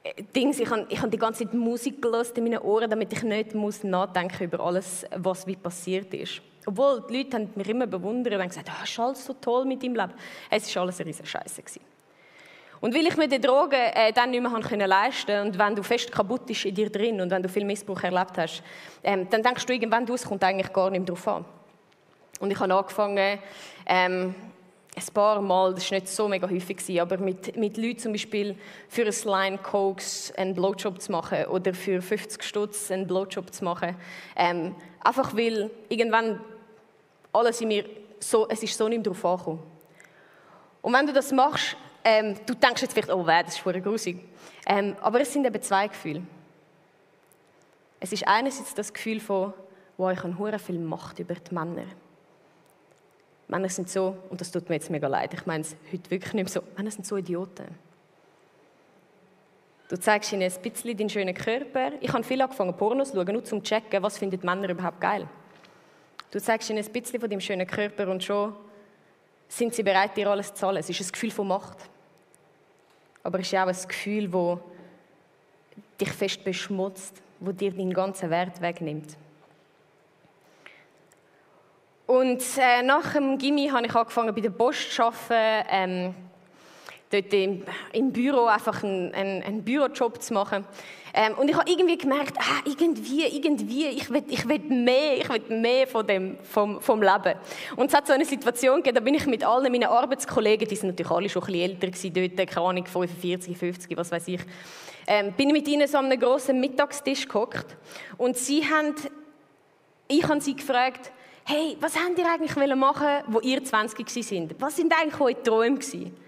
äh, 0.04 0.24
Dings, 0.36 0.60
ich 0.60 0.70
habe, 0.70 0.86
ich 0.90 1.00
habe 1.00 1.10
die 1.10 1.18
ganze 1.18 1.44
Zeit 1.44 1.54
Musik 1.54 2.02
gelesen 2.02 2.38
in 2.38 2.44
meinen 2.46 2.60
Ohren, 2.60 2.90
damit 2.90 3.12
ich 3.12 3.24
nicht 3.24 3.54
muss 3.54 3.84
nachdenken 3.84 4.46
über 4.46 4.62
alles, 4.62 5.06
was 5.16 5.46
wie 5.46 5.58
passiert 5.58 6.14
ist. 6.14 6.42
Obwohl 6.66 7.04
die 7.10 7.18
Leute 7.18 7.38
haben 7.38 7.52
mich 7.56 7.70
immer 7.70 7.88
bewundert 7.88 8.34
und 8.34 8.48
gesagt, 8.48 8.70
oh, 8.70 8.84
ist 8.84 9.00
alles 9.00 9.26
so 9.26 9.34
toll 9.34 9.66
mit 9.66 9.84
deinem 9.84 9.96
Leben. 9.96 10.14
Es 10.50 10.76
war 10.76 10.84
alles 10.84 11.00
eine 11.00 11.10
riesige 11.10 11.28
Scheiße. 11.28 11.62
Und 12.82 12.94
weil 12.94 13.08
ich 13.08 13.18
mir 13.18 13.28
die 13.28 13.40
Drogen 13.40 13.74
äh, 13.74 14.12
dann 14.14 14.32
nicht 14.32 14.42
mehr 14.42 14.52
können 14.62 14.88
leisten 14.88 15.48
und 15.48 15.58
wenn 15.58 15.76
du 15.76 15.82
fest 15.82 16.12
kaputt 16.12 16.46
bist 16.46 16.66
in 16.66 16.76
dir 16.76 16.90
drin 16.90 17.22
und 17.22 17.32
wenn 17.32 17.42
du 17.42 17.50
viel 17.50 17.66
Missbrauch 17.66 18.04
erlebt 18.04 18.38
hast, 18.38 18.62
ähm, 19.04 19.28
dann 19.30 19.42
denkst 19.42 19.66
du 19.66 19.74
irgendwann, 19.74 20.04
es 20.06 20.24
kommt 20.26 20.44
eigentlich 20.44 20.72
gar 20.74 20.90
nicht 20.90 21.00
mehr 21.00 21.08
drauf 21.08 21.28
an. 21.28 21.46
Und 22.40 22.52
ich 22.52 22.60
habe 22.60 22.74
angefangen, 22.74 23.40
ähm, 23.86 24.36
ein 24.96 25.14
paar 25.14 25.42
Mal, 25.42 25.74
das 25.74 25.90
war 25.92 25.98
nicht 25.98 26.08
so 26.08 26.28
mega 26.28 26.50
häufig, 26.50 27.02
aber 27.02 27.18
mit, 27.18 27.58
mit 27.58 27.78
Leuten 27.78 28.00
zum 28.00 28.12
Beispiel 28.14 28.56
für 28.88 29.06
ein 29.06 29.14
Line 29.26 29.58
Cokes 29.58 30.34
einen 30.38 30.54
Blowjob 30.54 31.02
zu 31.02 31.12
machen 31.12 31.46
oder 31.46 31.74
für 31.74 32.02
50 32.02 32.44
Stutz 32.44 32.92
einen 32.92 33.08
Blowjob 33.08 33.54
zu 33.54 33.66
machen. 33.66 33.96
Ähm, 34.36 34.76
einfach 35.02 35.36
weil 35.36 35.70
irgendwann 35.90 36.40
alles 37.36 37.62
in 37.62 37.68
mir, 37.68 37.86
so, 38.20 38.48
es 38.50 38.64
ist 38.64 38.78
so 38.78 38.88
nicht 38.88 39.06
mehr 39.06 39.14
drauf 39.14 39.26
angekommen. 39.26 39.64
Und 40.82 40.94
wenn 40.94 41.06
du 41.06 41.14
das 41.14 41.32
machst, 41.32 41.76
ähm, 42.04 42.36
du 42.46 42.54
denkst 42.54 42.84
jetzt 42.84 42.94
vielleicht, 42.94 43.12
oh, 43.12 43.26
weh, 43.26 43.44
das 43.44 43.56
ist 43.56 43.60
voll 43.60 43.80
grusig. 43.82 44.20
Ähm, 44.66 44.96
aber 45.02 45.22
es 45.22 45.34
sind 45.34 45.46
eben 45.46 45.62
zwei 45.62 45.88
Gefühle. 45.88 46.22
Es 48.00 48.12
ist 48.12 48.28
einerseits 48.28 48.74
das 48.74 48.94
Gefühl 48.94 49.20
von, 49.20 49.54
wo 49.98 50.10
ich 50.10 50.22
habe 50.22 50.60
viel 50.60 50.80
Macht 50.80 51.20
über 51.20 51.34
die 51.34 51.54
Männer. 51.54 51.86
Männer 53.48 53.70
sind 53.70 53.90
so, 53.90 54.18
und 54.30 54.42
das 54.42 54.52
tut 54.52 54.70
mir 54.70 54.76
jetzt 54.76 54.90
mega 54.90 55.08
leid, 55.08 55.34
ich 55.34 55.46
meine 55.46 55.62
es 55.62 55.76
heute 55.92 56.10
wirklich 56.12 56.34
nicht 56.34 56.46
mehr 56.46 56.62
so, 56.62 56.62
Männer 56.78 56.92
sind 56.92 57.06
so 57.06 57.18
Idioten. 57.18 57.68
Du 59.88 60.00
zeigst 60.00 60.34
ihnen 60.34 60.42
ein 60.42 60.62
bisschen 60.62 60.98
deinen 60.98 61.10
schönen 61.10 61.36
Körper. 61.36 61.92
Ich 62.02 62.12
habe 62.12 62.24
viel 62.24 62.42
angefangen, 62.42 62.76
Pornos 62.76 63.12
zu 63.12 63.18
schauen, 63.18 63.34
nur 63.34 63.44
zum 63.44 63.64
zu 63.64 63.70
checken, 63.70 64.02
was 64.02 64.18
finden 64.18 64.44
Männer 64.44 64.70
überhaupt 64.70 65.00
geil. 65.00 65.28
Du 66.32 66.42
zeigst 66.42 66.70
ihnen 66.70 66.84
ein 66.84 66.92
bisschen 66.92 67.20
von 67.20 67.30
deinem 67.30 67.42
schönen 67.42 67.68
Körper 67.68 68.08
und 68.10 68.24
schon 68.24 68.56
sind 69.48 69.74
sie 69.74 69.84
bereit, 69.84 70.18
dir 70.18 70.30
alles 70.30 70.48
zu 70.48 70.56
zahlen. 70.56 70.78
Es 70.78 70.90
ist 70.90 71.02
ein 71.02 71.12
Gefühl 71.12 71.32
von 71.32 71.48
Macht 71.48 71.78
aber 73.26 73.40
es 73.40 73.52
ist 73.52 73.58
auch 73.58 73.66
ein 73.66 73.88
Gefühl, 73.88 74.28
das 74.30 74.60
dich 76.00 76.14
fest 76.14 76.44
beschmutzt, 76.44 77.24
wo 77.40 77.52
dir 77.52 77.72
deinen 77.72 77.92
ganzen 77.92 78.30
Wert 78.30 78.62
wegnimmt. 78.62 79.18
Und 82.06 82.44
äh, 82.60 82.84
nach 82.84 83.14
dem 83.14 83.40
Gimmi 83.40 83.70
habe 83.70 83.88
ich 83.88 83.96
angefangen 83.96 84.36
bei 84.36 84.42
der 84.42 84.52
Post 84.52 84.94
zu 84.94 85.06
arbeiten, 85.06 85.68
ähm, 85.72 86.16
dort 87.10 87.34
im, 87.34 87.64
im, 87.94 88.14
Büro 88.14 88.46
einfach 88.46 88.84
einen, 88.84 89.12
einen, 89.16 89.42
einen 89.42 89.64
Bürojob 89.64 90.22
zu 90.22 90.36
machen. 90.36 90.64
Ähm, 91.18 91.34
und 91.36 91.50
ich 91.50 91.56
habe 91.56 91.72
irgendwie 91.72 91.98
gemerkt, 91.98 92.38
ah, 92.38 92.62
irgendwie, 92.66 93.24
irgendwie, 93.26 93.86
ich 93.86 94.10
will, 94.10 94.24
ich 94.28 94.46
will 94.50 94.60
mehr, 94.60 95.18
ich 95.18 95.30
will 95.30 95.58
mehr 95.58 95.88
von 95.88 96.06
dem, 96.06 96.38
vom, 96.44 96.82
vom 96.82 97.02
Leben. 97.02 97.40
Und 97.78 97.88
es 97.88 97.94
hat 97.94 98.06
so 98.06 98.12
eine 98.12 98.26
Situation 98.26 98.78
gegeben, 98.78 98.96
da 98.96 99.02
bin 99.02 99.14
ich 99.14 99.26
mit 99.26 99.42
allen 99.42 99.72
meinen 99.72 99.86
Arbeitskollegen, 99.86 100.68
die 100.68 100.76
sind 100.76 100.90
natürlich 100.90 101.10
alle 101.10 101.30
schon 101.30 101.42
ein 101.44 101.54
bisschen 101.54 101.72
älter 101.72 101.88
gewesen, 101.88 102.36
dort, 102.36 102.50
keine 102.50 102.68
Ahnung, 102.68 102.86
45, 102.86 103.58
50, 103.58 103.98
was 103.98 104.12
weiß 104.12 104.28
ich, 104.28 104.42
ähm, 105.08 105.32
bin 105.32 105.54
mit 105.54 105.66
ihnen 105.70 105.88
so 105.88 106.00
an 106.00 106.08
einem 106.08 106.20
grossen 106.20 106.60
Mittagstisch 106.60 107.26
gehockt. 107.30 107.78
Und 108.18 108.36
sie 108.36 108.64
haben, 108.66 108.94
ich 110.10 110.28
habe 110.28 110.42
sie 110.42 110.58
gefragt, 110.58 111.14
hey, 111.46 111.78
was 111.80 111.96
habt 111.96 112.18
ihr 112.18 112.30
eigentlich 112.30 112.76
machen 112.76 113.08
wo 113.28 113.40
ihr 113.40 113.64
20 113.64 114.10
sind? 114.10 114.56
Was 114.60 114.76
sind 114.76 114.94
eigentlich 114.94 115.22
eure 115.22 115.42
Träume 115.42 115.78
gewesen? 115.78 116.25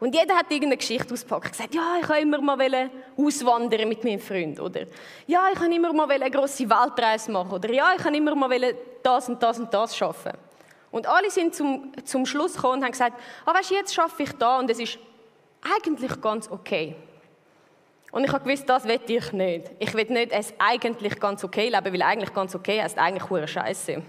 Und 0.00 0.14
jeder 0.14 0.34
hat 0.34 0.50
irgendeine 0.50 0.78
Geschichte 0.78 1.12
ausgepackt. 1.12 1.52
Gesagt, 1.52 1.74
ja, 1.74 1.98
ich 2.00 2.08
wollte 2.08 2.22
immer 2.22 2.40
mal 2.40 2.90
auswandern 3.18 3.86
mit 3.86 4.02
meinem 4.02 4.18
Freund. 4.18 4.58
Oder 4.58 4.86
ja, 5.26 5.48
ich 5.52 5.60
wollte 5.60 5.74
immer 5.74 5.92
mal 5.92 6.10
eine 6.10 6.30
grosse 6.30 6.68
Weltreise 6.68 7.30
machen. 7.30 7.52
Oder 7.52 7.70
ja, 7.70 7.92
ich 7.96 8.02
wollte 8.02 8.16
immer 8.16 8.34
mal 8.34 8.74
das 9.02 9.28
und 9.28 9.42
das 9.42 9.58
und 9.58 9.72
das 9.72 9.94
schaffen. 9.94 10.32
Und 10.90 11.06
alle 11.06 11.30
sind 11.30 11.54
zum, 11.54 11.92
zum 12.04 12.24
Schluss 12.24 12.54
gekommen 12.54 12.78
und 12.78 12.84
haben 12.84 12.92
gesagt, 12.92 13.20
ah, 13.44 13.54
weißt 13.54 13.70
jetzt 13.70 13.94
schaffe 13.94 14.22
ich 14.22 14.32
da 14.32 14.58
und 14.58 14.70
es 14.70 14.80
ist 14.80 14.98
eigentlich 15.62 16.20
ganz 16.20 16.50
okay. 16.50 16.96
Und 18.10 18.24
ich 18.24 18.32
habe 18.32 18.42
gewusst, 18.42 18.68
das 18.68 18.84
will 18.84 19.00
ich 19.06 19.32
nicht. 19.32 19.70
Ich 19.78 19.94
will 19.94 20.06
nicht 20.06 20.32
es 20.32 20.52
eigentlich 20.58 21.20
ganz 21.20 21.44
okay 21.44 21.68
leben, 21.68 21.92
weil 21.92 22.02
eigentlich 22.02 22.34
ganz 22.34 22.54
okay 22.54 22.82
heißt 22.82 22.98
eigentlich 22.98 23.28
hure 23.30 23.46
Scheiße. 23.46 24.02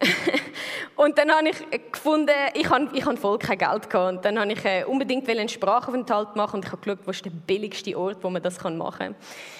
und 0.96 1.18
dann 1.18 1.30
habe 1.32 1.48
ich 1.48 1.90
gefunden, 1.90 2.30
ich 2.54 2.70
habe, 2.70 2.88
ich 2.92 3.04
habe 3.04 3.16
voll 3.16 3.38
kein 3.38 3.58
Geld 3.58 3.90
gehabt. 3.90 4.16
Und 4.16 4.24
dann 4.24 4.38
habe 4.38 4.52
ich 4.52 4.64
äh, 4.64 4.84
unbedingt 4.84 5.28
einen 5.28 5.48
Sprachaufenthalt 5.48 6.36
machen 6.36 6.56
und 6.56 6.64
ich 6.64 6.70
habe 6.70 6.80
geschaut, 6.82 7.00
wo 7.04 7.10
ist 7.10 7.24
der 7.24 7.30
billigste 7.30 7.98
Ort, 7.98 8.18
wo 8.22 8.30
man 8.30 8.40
das 8.40 8.62
machen 8.62 8.98
kann. 8.98 9.14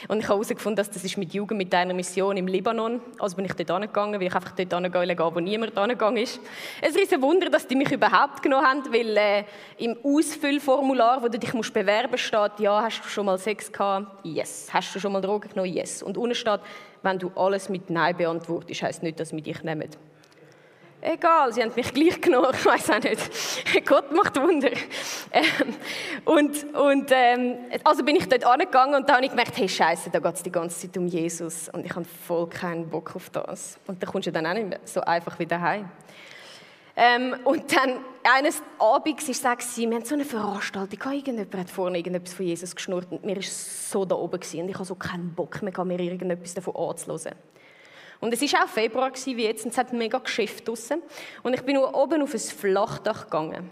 Und 0.06 0.18
ich 0.20 0.24
habe 0.24 0.34
herausgefunden, 0.34 0.76
dass 0.76 0.90
das 0.90 1.02
ist 1.02 1.16
mit 1.16 1.34
Jugend 1.34 1.58
mit 1.58 1.74
einer 1.74 1.92
Mission 1.92 2.36
im 2.36 2.46
Libanon. 2.46 3.00
Also 3.18 3.34
bin 3.34 3.46
ich 3.46 3.52
dort 3.54 3.70
angegangen, 3.72 4.20
weil 4.20 4.28
ich 4.28 4.34
einfach 4.34 4.52
dort 4.52 4.72
angehen 4.72 5.18
wo 5.18 5.40
niemand 5.40 5.76
angegangen 5.76 6.22
ist. 6.22 6.38
Es 6.80 6.94
ist 6.94 7.12
ein 7.12 7.20
Wunder, 7.20 7.50
dass 7.50 7.66
die 7.66 7.74
mich 7.74 7.90
überhaupt 7.90 8.40
genommen 8.40 8.66
haben, 8.66 8.92
weil 8.92 9.16
äh, 9.16 9.44
im 9.78 9.96
Ausfüllformular, 10.04 11.20
wo 11.20 11.26
du 11.26 11.38
dich 11.38 11.52
musst 11.52 11.74
bewerben 11.74 12.16
steht, 12.16 12.60
ja, 12.60 12.80
hast 12.80 13.02
du 13.04 13.08
schon 13.08 13.26
mal 13.26 13.38
Sex 13.38 13.72
gehabt? 13.72 14.06
Yes. 14.24 14.68
Hast 14.72 14.94
du 14.94 15.00
schon 15.00 15.12
mal 15.12 15.20
Drogen 15.20 15.48
genommen? 15.48 15.72
Yes. 15.72 16.00
Und 16.00 16.16
unten 16.16 16.36
steht, 16.36 16.60
wenn 17.02 17.18
du 17.18 17.32
alles 17.34 17.68
mit 17.68 17.90
Nein 17.90 18.16
beantwortest, 18.16 18.82
heisst 18.82 19.02
nicht, 19.02 19.18
dass 19.18 19.32
wir 19.32 19.42
dich 19.42 19.62
nehmen. 19.64 19.90
Egal, 21.06 21.52
sie 21.52 21.62
haben 21.62 21.72
mich 21.76 21.92
gleich 21.92 22.18
genommen, 22.18 22.48
ich 22.54 22.64
weiß 22.64 22.90
auch 22.90 23.02
nicht. 23.02 23.84
Gott 23.86 24.10
macht 24.10 24.40
Wunder. 24.40 24.70
Ähm, 25.30 25.74
und 26.24 26.74
und 26.74 27.10
ähm, 27.12 27.56
also 27.84 28.02
bin 28.02 28.16
ich 28.16 28.26
dort 28.26 28.46
angegangen 28.46 28.94
und 28.94 29.06
da 29.06 29.16
habe 29.16 29.24
ich 29.24 29.30
gemerkt, 29.30 29.54
hey 29.58 29.68
Scheiße, 29.68 30.08
da 30.08 30.18
geht 30.18 30.34
es 30.34 30.42
die 30.42 30.50
ganze 30.50 30.80
Zeit 30.80 30.96
um 30.96 31.06
Jesus 31.06 31.68
und 31.68 31.84
ich 31.84 31.94
habe 31.94 32.06
voll 32.26 32.48
keinen 32.48 32.88
Bock 32.88 33.14
auf 33.16 33.28
das. 33.28 33.78
Und 33.86 34.02
da 34.02 34.06
kommst 34.06 34.28
du 34.28 34.32
dann 34.32 34.46
auch 34.46 34.54
nicht 34.54 34.66
mehr 34.66 34.80
so 34.84 35.02
einfach 35.02 35.38
wieder 35.38 35.60
heim. 35.60 35.90
Ähm, 36.96 37.36
und 37.44 37.76
dann 37.76 37.98
eines 38.22 38.62
Abends 38.78 39.28
ist 39.28 39.44
es 39.44 39.76
wir 39.76 39.90
haben 39.90 40.04
so 40.06 40.14
eine 40.14 40.24
Veranstaltung, 40.24 41.12
irgendjemand 41.12 41.54
hat 41.54 41.68
vorne 41.68 41.98
irgendetwas 41.98 42.32
von 42.32 42.46
Jesus 42.46 42.74
geschnurrt 42.74 43.08
und 43.10 43.24
mir 43.24 43.36
war 43.36 43.42
so 43.42 44.06
da 44.06 44.14
oben 44.14 44.40
und 44.40 44.68
ich 44.70 44.74
habe 44.74 44.84
so 44.86 44.94
keinen 44.94 45.34
Bock 45.34 45.60
mehr, 45.60 45.84
mir 45.84 46.00
irgendetwas 46.00 46.54
davon 46.54 46.74
anzuhören. 46.76 47.36
Und 48.24 48.32
es 48.32 48.40
war 48.54 48.64
auch 48.64 48.68
Februar 48.68 49.12
wie 49.12 49.44
jetzt 49.44 49.66
und 49.66 49.72
es 49.72 49.76
hat 49.76 49.92
mega 49.92 50.16
geschifft 50.16 50.66
draussen. 50.66 51.02
Und 51.42 51.52
ich 51.52 51.60
bin 51.60 51.76
oben 51.76 52.22
auf 52.22 52.32
ein 52.32 52.40
Flachdach 52.40 53.24
gegangen. 53.24 53.68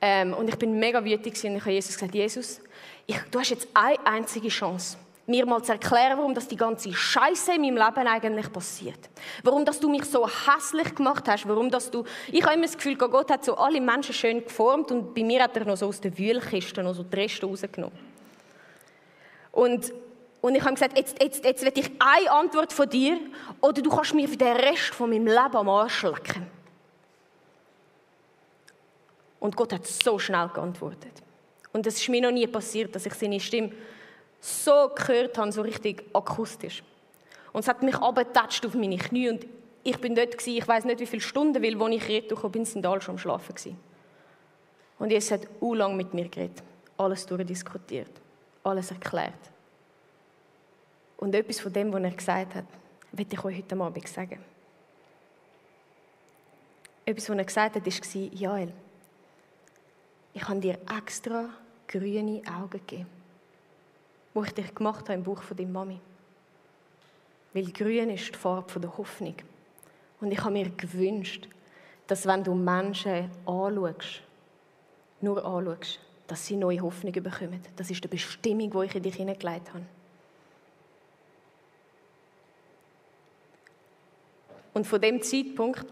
Ähm, 0.00 0.34
und 0.34 0.48
ich 0.48 0.56
bin 0.58 0.76
mega 0.80 1.04
wütig 1.04 1.44
und 1.44 1.54
ich 1.54 1.60
habe 1.60 1.70
Jesus 1.70 1.94
gesagt, 1.94 2.12
Jesus, 2.12 2.60
ich, 3.06 3.16
du 3.30 3.38
hast 3.38 3.50
jetzt 3.50 3.68
eine 3.72 4.04
einzige 4.04 4.48
Chance. 4.48 4.96
mir 5.28 5.46
mal 5.46 5.62
zu 5.62 5.70
erklären, 5.70 6.18
warum 6.18 6.34
das 6.34 6.48
die 6.48 6.56
ganze 6.56 6.92
Scheiße 6.92 7.54
in 7.54 7.62
meinem 7.62 7.76
Leben 7.76 8.08
eigentlich 8.08 8.52
passiert. 8.52 8.98
Warum 9.44 9.64
dass 9.64 9.78
du 9.78 9.88
mich 9.88 10.04
so 10.04 10.26
hässlich 10.26 10.92
gemacht 10.92 11.28
hast, 11.28 11.46
warum 11.46 11.70
dass 11.70 11.88
du... 11.88 12.02
Ich 12.32 12.42
habe 12.42 12.54
immer 12.54 12.66
das 12.66 12.76
Gefühl, 12.76 12.96
Gott 12.96 13.30
hat 13.30 13.44
so 13.44 13.54
alle 13.54 13.80
Menschen 13.80 14.12
schön 14.12 14.42
geformt 14.42 14.90
und 14.90 15.14
bei 15.14 15.22
mir 15.22 15.44
hat 15.44 15.56
er 15.56 15.66
noch 15.66 15.76
so 15.76 15.86
aus 15.86 16.00
der 16.00 16.18
Wühlkiste 16.18 16.82
noch 16.82 16.94
so 16.94 17.04
die 17.04 17.14
Reste 17.14 17.46
rausgenommen. 17.46 17.96
Und, 19.52 19.92
und 20.42 20.56
ich 20.56 20.62
habe 20.62 20.74
gesagt, 20.74 20.98
jetzt, 20.98 21.22
jetzt, 21.22 21.44
jetzt 21.44 21.64
will 21.64 21.72
ich 21.76 21.90
eine 22.00 22.30
Antwort 22.30 22.72
von 22.72 22.90
dir 22.90 23.16
oder 23.60 23.80
du 23.80 23.88
kannst 23.88 24.12
mir 24.12 24.28
für 24.28 24.36
den 24.36 24.56
Rest 24.56 24.92
von 24.92 25.08
meinem 25.08 25.28
Leben 25.28 25.56
am 25.56 25.68
Arsch 25.68 26.02
lecken. 26.02 26.48
Und 29.38 29.56
Gott 29.56 29.72
hat 29.72 29.86
so 29.86 30.18
schnell 30.18 30.48
geantwortet. 30.48 31.22
Und 31.72 31.86
es 31.86 31.96
ist 31.96 32.08
mir 32.08 32.20
noch 32.20 32.32
nie 32.32 32.46
passiert, 32.48 32.94
dass 32.94 33.06
ich 33.06 33.14
seine 33.14 33.38
Stimme 33.38 33.70
so 34.40 34.90
gehört 34.96 35.38
habe, 35.38 35.52
so 35.52 35.62
richtig 35.62 36.04
akustisch. 36.12 36.82
Und 37.52 37.60
es 37.60 37.68
hat 37.68 37.82
mich 37.84 37.94
abgetatscht 37.94 38.66
auf 38.66 38.74
meine 38.74 38.98
Knie 38.98 39.30
und 39.30 39.46
ich 39.84 39.98
bin 40.00 40.16
dort 40.16 40.36
gewesen, 40.36 40.58
ich 40.58 40.66
weiß 40.66 40.84
nicht 40.86 40.98
wie 40.98 41.06
viele 41.06 41.22
Stunden, 41.22 41.62
weil 41.62 41.80
als 41.80 41.94
ich 41.94 42.08
retour 42.08 42.50
bin, 42.50 42.64
sind 42.64 42.84
alle 42.84 43.00
schon 43.00 43.14
am 43.14 43.18
Schlafen 43.18 43.54
gewesen. 43.54 43.78
Und 44.98 45.10
Jesus 45.10 45.30
hat 45.30 45.48
u 45.60 45.74
lang 45.74 45.96
mit 45.96 46.12
mir 46.14 46.28
geredet, 46.28 46.64
alles 46.98 47.26
durchdiskutiert, 47.26 48.10
alles 48.64 48.90
erklärt. 48.90 49.51
Und 51.22 51.36
etwas 51.36 51.60
von 51.60 51.72
dem, 51.72 51.92
was 51.92 52.02
er 52.02 52.10
gesagt 52.10 52.56
hat, 52.56 52.64
will 53.12 53.26
ich 53.30 53.44
euch 53.44 53.56
heute 53.58 53.80
Abend 53.80 54.08
sagen. 54.08 54.40
Etwas, 57.04 57.30
was 57.30 57.36
er 57.36 57.44
gesagt 57.44 57.76
hat, 57.76 57.86
war, 57.86 58.32
Jael, 58.32 58.72
ich 60.34 60.48
habe 60.48 60.58
dir 60.58 60.78
extra 60.98 61.48
grüne 61.86 62.42
Augen 62.48 62.70
gegeben 62.70 63.06
wo 64.34 64.42
ich 64.42 64.50
dich 64.50 64.74
gemacht 64.74 65.02
habe 65.02 65.14
im 65.14 65.22
Buch 65.22 65.42
von 65.42 65.56
deiner 65.56 65.70
Mami. 65.70 66.00
Weil 67.52 67.70
grün 67.70 68.10
ist 68.10 68.34
die 68.34 68.38
Farbe 68.38 68.80
der 68.80 68.98
Hoffnung. 68.98 69.36
Und 70.20 70.32
ich 70.32 70.40
habe 70.40 70.50
mir 70.50 70.70
gewünscht, 70.70 71.48
dass 72.08 72.26
wenn 72.26 72.42
du 72.42 72.52
Menschen 72.52 73.30
anschaust, 73.46 74.22
nur 75.20 75.44
anschaust, 75.44 76.00
dass 76.26 76.44
sie 76.44 76.56
neue 76.56 76.80
Hoffnung 76.80 77.12
bekommen. 77.12 77.60
Das 77.76 77.90
ist 77.90 78.02
die 78.02 78.08
Bestimmung, 78.08 78.70
die 78.72 78.86
ich 78.86 78.94
in 78.96 79.02
dich 79.04 79.14
hineingelegt 79.14 79.72
habe. 79.72 79.84
Und 84.74 84.86
von 84.86 85.00
dem 85.00 85.20
Zeitpunkt, 85.22 85.84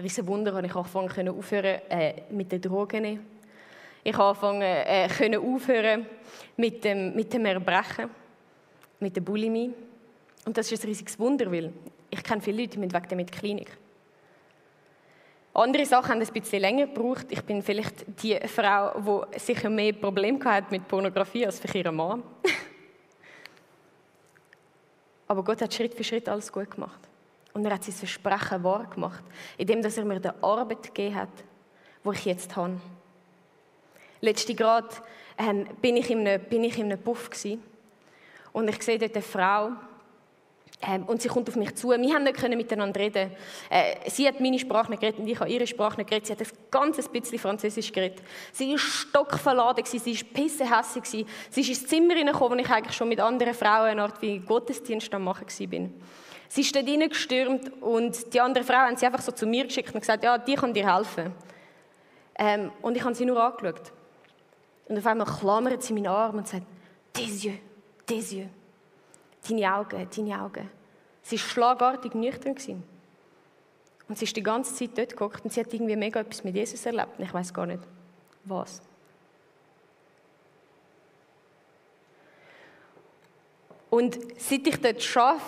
riesen 0.00 0.26
Wunder, 0.26 0.54
habe 0.54 0.66
ich 0.66 0.74
angefangen 0.74 1.28
aufhören 1.28 1.80
äh, 1.88 2.22
mit 2.30 2.52
den 2.52 2.60
Drogen 2.60 3.20
ich 4.04 4.14
habe 4.14 4.30
angefangen, 4.30 4.62
äh, 4.62 5.08
können 5.08 5.40
aufhören 5.40 6.06
mit 6.56 6.82
dem, 6.82 7.14
mit 7.14 7.32
dem 7.32 7.46
Erbrechen, 7.46 8.10
mit 8.98 9.14
der 9.14 9.20
Bulimie. 9.20 9.72
Und 10.44 10.58
das 10.58 10.72
ist 10.72 10.82
ein 10.82 10.88
riesiges 10.88 11.16
Wunder, 11.20 11.50
weil 11.52 11.72
ich 12.10 12.22
kenne 12.24 12.40
viele 12.40 12.62
Leute 12.62 12.80
mit 12.80 12.92
wegen 12.92 13.18
der 13.18 13.26
Klinik. 13.26 13.70
Andere 15.54 15.86
Sachen 15.86 16.12
haben 16.12 16.20
ein 16.20 16.32
bisschen 16.32 16.60
länger 16.60 16.86
gebraucht. 16.86 17.26
Ich 17.30 17.42
bin 17.42 17.62
vielleicht 17.62 18.04
die 18.22 18.36
Frau, 18.48 19.26
die 19.32 19.38
sicher 19.38 19.70
mehr 19.70 19.92
Probleme 19.92 20.42
hatte 20.44 20.68
mit 20.70 20.88
Pornografie 20.88 21.46
als 21.46 21.60
für 21.60 21.78
ihren 21.78 21.94
Mann. 21.94 22.22
Aber 25.28 25.44
Gott 25.44 25.60
hat 25.60 25.72
Schritt 25.72 25.94
für 25.94 26.02
Schritt 26.02 26.28
alles 26.28 26.50
gut 26.50 26.70
gemacht. 26.70 27.11
Und 27.54 27.64
er 27.64 27.74
hat 27.74 27.84
sein 27.84 27.94
Versprechen 27.94 28.64
wahr 28.64 28.86
gemacht, 28.86 29.22
indem 29.58 29.82
er 29.82 30.04
mir 30.04 30.20
die 30.20 30.30
Arbeit 30.42 30.82
gegeben 30.82 31.16
hat, 31.16 31.28
die 32.04 32.10
ich 32.10 32.24
jetzt 32.24 32.56
habe. 32.56 32.80
Letzte 34.20 34.54
Grad 34.54 35.02
ähm, 35.36 35.66
bin, 35.80 35.96
ich 35.96 36.10
in 36.10 36.26
einem, 36.26 36.42
bin 36.44 36.98
Puff 37.02 37.28
gewesen. 37.28 37.62
und 38.52 38.68
ich 38.68 38.82
sehe 38.82 38.98
dort 38.98 39.14
eine 39.14 39.22
Frau 39.22 39.72
ähm, 40.84 41.04
und 41.04 41.22
sie 41.22 41.28
kommt 41.28 41.48
auf 41.48 41.56
mich 41.56 41.74
zu. 41.76 41.90
Wir 41.90 42.14
haben 42.14 42.24
nicht 42.24 42.56
miteinander 42.56 43.00
reden. 43.00 43.30
Äh, 43.70 44.10
sie 44.10 44.26
hat 44.26 44.40
meine 44.40 44.58
Sprache 44.58 44.90
nicht 44.90 45.00
geredet 45.00 45.20
und 45.20 45.28
ich 45.28 45.38
habe 45.38 45.50
ihre 45.50 45.66
Sprache 45.66 45.96
nicht 45.96 46.10
geredet. 46.10 46.26
Sie 46.26 46.32
hat 46.32 46.40
ein 46.40 46.48
ganzes 46.70 47.08
bisschen 47.08 47.38
Französisch 47.38 47.92
geredet. 47.92 48.22
Sie 48.52 48.70
war 48.70 48.78
stockverladen, 48.78 49.84
sie 49.84 49.98
war 49.98 50.32
pissehässig. 50.34 51.04
Sie 51.50 51.60
ist 51.60 51.68
ins 51.68 51.86
Zimmer 51.86 52.14
hineingekommen, 52.14 52.58
wo 52.58 52.62
ich 52.62 52.70
eigentlich 52.70 52.96
schon 52.96 53.08
mit 53.08 53.20
anderen 53.20 53.54
Frauen 53.54 53.90
eine 53.90 54.02
Art 54.02 54.20
wie 54.22 54.40
Gottesdienst 54.40 55.12
am 55.14 55.24
machen 55.24 55.46
war. 55.46 55.88
Sie 56.52 56.60
ist 56.60 56.76
dort 56.76 56.86
reingestürmt 56.86 57.82
und 57.82 58.34
die 58.34 58.38
andere 58.38 58.62
Frau 58.62 58.74
haben 58.74 58.94
sie 58.94 59.06
einfach 59.06 59.22
so 59.22 59.32
zu 59.32 59.46
mir 59.46 59.64
geschickt 59.64 59.94
und 59.94 60.00
gesagt, 60.00 60.22
ja, 60.22 60.36
die 60.36 60.54
kann 60.54 60.74
dir 60.74 60.94
helfen. 60.94 61.32
Ähm, 62.34 62.70
und 62.82 62.94
ich 62.94 63.02
habe 63.02 63.14
sie 63.14 63.24
nur 63.24 63.42
angeschaut. 63.42 63.90
Und 64.86 64.98
auf 64.98 65.06
einmal 65.06 65.26
klammert 65.26 65.82
sie 65.82 65.94
meinen 65.94 66.08
Arm 66.08 66.36
und 66.36 66.46
sagt, 66.46 66.66
des 67.16 67.42
yeux, 67.42 67.58
des 68.06 68.32
yeux. 68.32 68.48
Deine 69.48 69.74
Augen, 69.74 70.06
deine 70.14 70.42
Augen. 70.42 70.68
Sie 71.22 71.36
war 71.36 71.48
schlagartig 71.48 72.12
nüchtern. 72.12 72.54
Gewesen. 72.54 72.82
Und 74.06 74.18
sie 74.18 74.26
ist 74.26 74.36
die 74.36 74.42
ganze 74.42 74.74
Zeit 74.74 74.90
dort 74.98 75.08
geguckt 75.08 75.42
und 75.44 75.54
sie 75.54 75.60
hat 75.60 75.72
irgendwie 75.72 75.96
mega 75.96 76.20
etwas 76.20 76.44
mit 76.44 76.54
Jesus 76.54 76.84
erlebt. 76.84 77.18
Und 77.18 77.24
ich 77.24 77.32
weiß 77.32 77.54
gar 77.54 77.64
nicht, 77.64 77.82
was. 78.44 78.82
Und 83.88 84.18
seit 84.36 84.66
ich 84.66 84.78
dort 84.78 85.16
arbeite, 85.16 85.42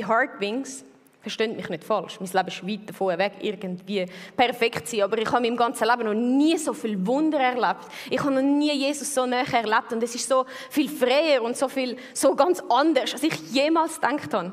bei 0.00 0.06
Heartwings, 0.06 0.84
Versteht 1.26 1.56
mich 1.56 1.68
nicht 1.68 1.82
falsch. 1.82 2.20
Mein 2.20 2.30
Leben 2.30 2.46
ist 2.46 2.68
weit 2.68 2.88
davon 2.88 3.18
weg, 3.18 3.32
irgendwie 3.40 4.06
perfekt 4.36 4.86
zu 4.86 4.94
sein. 4.94 5.06
Aber 5.06 5.18
ich 5.18 5.26
habe 5.26 5.44
in 5.44 5.54
meinem 5.54 5.56
ganzen 5.56 5.88
Leben 5.88 6.04
noch 6.04 6.14
nie 6.14 6.56
so 6.56 6.72
viel 6.72 7.04
Wunder 7.04 7.40
erlebt. 7.40 7.84
Ich 8.08 8.20
habe 8.20 8.30
noch 8.30 8.42
nie 8.42 8.72
Jesus 8.72 9.12
so 9.12 9.26
näher 9.26 9.52
erlebt. 9.52 9.92
Und 9.92 10.00
es 10.04 10.14
ist 10.14 10.28
so 10.28 10.46
viel 10.70 10.88
freier 10.88 11.42
und 11.42 11.56
so 11.56 11.66
viel, 11.66 11.96
so 12.14 12.32
ganz 12.36 12.62
anders, 12.68 13.12
als 13.12 13.24
ich 13.24 13.34
jemals 13.50 14.00
gedacht 14.00 14.32
habe. 14.34 14.52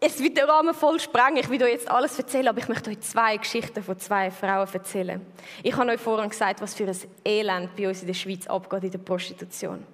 Es 0.00 0.18
wird 0.22 0.38
den 0.38 0.46
Rahmen 0.46 0.72
voll 0.72 0.98
sprengen. 0.98 1.36
Ich 1.36 1.50
will 1.50 1.62
euch 1.62 1.72
jetzt 1.72 1.90
alles 1.90 2.18
erzählen, 2.18 2.48
aber 2.48 2.60
ich 2.60 2.68
möchte 2.68 2.88
euch 2.88 3.00
zwei 3.00 3.36
Geschichten 3.36 3.82
von 3.82 3.98
zwei 3.98 4.30
Frauen 4.30 4.68
erzählen. 4.72 5.20
Ich 5.62 5.76
habe 5.76 5.90
euch 5.90 6.00
vorhin 6.00 6.30
gesagt, 6.30 6.62
was 6.62 6.74
für 6.74 6.86
ein 6.86 6.96
Elend 7.22 7.76
bei 7.76 7.86
uns 7.86 8.00
in 8.00 8.06
der 8.06 8.14
Schweiz 8.14 8.46
abgeht 8.46 8.84
in 8.84 8.92
der 8.92 8.98
Prostitution. 8.98 9.84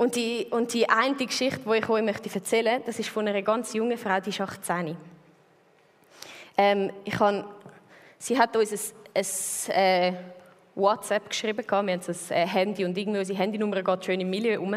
Und 0.00 0.16
die, 0.16 0.46
und 0.48 0.72
die 0.72 0.88
eine 0.88 1.14
Geschichte, 1.14 1.60
die 1.66 1.76
ich 1.76 1.86
euch 1.90 2.02
möchte 2.02 2.34
erzählen 2.34 2.76
möchte, 2.76 2.86
das 2.86 2.98
ist 2.98 3.10
von 3.10 3.28
einer 3.28 3.42
ganz 3.42 3.74
jungen 3.74 3.98
Frau, 3.98 4.18
die 4.18 4.30
ist 4.30 4.40
18. 4.40 4.96
Ähm, 6.56 6.90
ich 7.04 7.18
habe, 7.18 7.44
sie 8.16 8.38
hat 8.38 8.56
uns 8.56 8.94
ein, 9.14 9.74
ein 9.74 10.14
äh, 10.14 10.16
WhatsApp 10.74 11.28
geschrieben. 11.28 11.62
Wir 11.68 11.76
haben 11.76 11.88
ein 11.90 12.00
äh, 12.00 12.46
Handy 12.46 12.86
und 12.86 12.96
irgendwie 12.96 13.18
unsere 13.18 13.38
Handynummer 13.38 13.82
geht 13.82 14.06
schön 14.06 14.22
im 14.22 14.30
Milieu 14.30 14.62
um. 14.62 14.74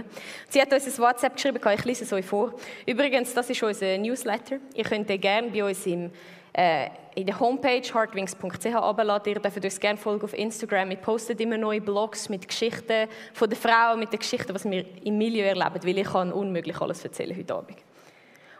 Sie 0.49 0.61
hat 0.61 0.73
uns 0.73 0.87
ein 0.87 0.97
WhatsApp 1.01 1.35
geschrieben, 1.35 1.61
ich 1.73 1.85
lese 1.85 2.03
es 2.03 2.11
euch 2.11 2.25
vor. 2.25 2.53
Übrigens, 2.85 3.33
das 3.33 3.49
ist 3.49 3.63
unser 3.63 3.97
Newsletter. 3.97 4.57
Ihr 4.75 4.83
könnt 4.83 5.07
den 5.07 5.21
gerne 5.21 5.47
bei 5.47 5.63
uns 5.63 5.85
im 5.85 6.11
äh, 6.53 6.89
in 7.15 7.25
der 7.25 7.39
Homepage 7.39 7.81
heartwings.ch 7.81 8.75
abladen. 8.75 9.33
Ihr 9.33 9.39
dürft 9.39 9.63
uns 9.63 9.79
gerne 9.79 9.97
folgen 9.97 10.23
auf 10.23 10.33
Instagram. 10.33 10.89
Wir 10.89 10.97
posten 10.97 11.37
immer 11.37 11.57
neue 11.57 11.81
Blogs 11.81 12.29
mit 12.29 12.47
Geschichten 12.47 13.07
von 13.33 13.49
der 13.49 13.57
Frau, 13.57 13.97
mit 13.97 14.11
den 14.11 14.19
Geschichten, 14.19 14.53
was 14.53 14.65
wir 14.65 14.85
im 15.03 15.17
Milieu 15.17 15.43
erleben, 15.43 15.83
weil 15.83 15.97
ich 15.97 16.07
kann 16.07 16.31
unmöglich 16.31 16.79
alles 16.79 17.03
erzählen 17.03 17.35
heute 17.37 17.55
Abend. 17.55 17.77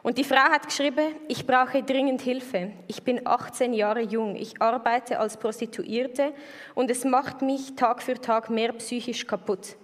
Und 0.03 0.17
die 0.17 0.25
Frau 0.25 0.35
hat 0.35 0.65
geschrieben, 0.65 1.15
ich 1.29 1.47
brauche 1.47 1.81
dringend 1.81 2.21
Hilfe. 2.21 2.73
Ich 2.87 3.03
bin 3.03 3.25
18 3.25 3.73
Jahre 3.73 4.01
jung. 4.01 4.35
Ich 4.35 4.61
arbeite 4.61 5.17
als 5.17 5.37
Prostituierte 5.37 6.33
und 6.75 6.91
es 6.91 7.05
macht 7.05 7.41
mich 7.41 7.75
Tag 7.75 8.03
für 8.03 8.15
Tag 8.15 8.49
mehr 8.49 8.73
psychisch 8.73 9.25
kaputt. 9.25 9.77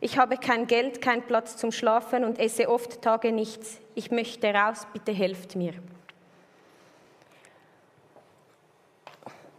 Ich 0.00 0.18
habe 0.18 0.36
kein 0.36 0.66
Geld, 0.66 1.00
keinen 1.00 1.22
Platz 1.22 1.56
zum 1.56 1.72
Schlafen 1.72 2.24
und 2.24 2.38
esse 2.38 2.68
oft 2.68 3.00
Tage 3.00 3.32
nichts. 3.32 3.80
Ich 3.94 4.10
möchte 4.10 4.52
raus, 4.52 4.86
bitte 4.92 5.12
helft 5.12 5.56
mir. 5.56 5.72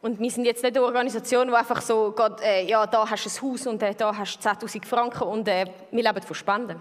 Und 0.03 0.19
wir 0.19 0.29
sind 0.29 0.43
jetzt 0.43 0.62
nicht 0.62 0.75
eine 0.75 0.86
Organisation, 0.86 1.48
die 1.48 1.53
einfach 1.53 1.81
so, 1.81 2.12
Gott, 2.12 2.41
äh, 2.41 2.65
ja, 2.65 2.86
da 2.86 3.10
hast 3.10 3.25
du 3.25 3.48
ein 3.48 3.53
Haus 3.53 3.67
und 3.67 3.81
äh, 3.81 3.95
da 3.95 4.13
hast 4.13 4.38
du 4.38 4.50
10'000 4.50 4.86
Franken 4.86 5.24
und 5.24 5.48
äh, 5.48 5.65
wir 5.91 6.03
leben 6.03 6.22
von 6.22 6.36
Spenden. 6.36 6.77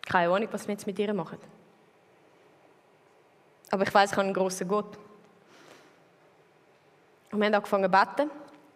Keine 0.00 0.32
Ahnung, 0.32 0.48
was 0.50 0.66
wir 0.66 0.72
jetzt 0.72 0.86
mit 0.86 0.98
ihr 0.98 1.12
machen. 1.12 1.36
Aber 3.70 3.82
ich 3.82 3.92
weiß, 3.92 4.12
ich 4.12 4.16
habe 4.16 4.24
einen 4.24 4.32
grossen 4.32 4.66
Gott. 4.66 4.96
Und 7.32 7.38
wir 7.38 7.46
haben 7.48 7.54
angefangen 7.54 7.84
zu 7.84 7.90
beten. 7.90 8.30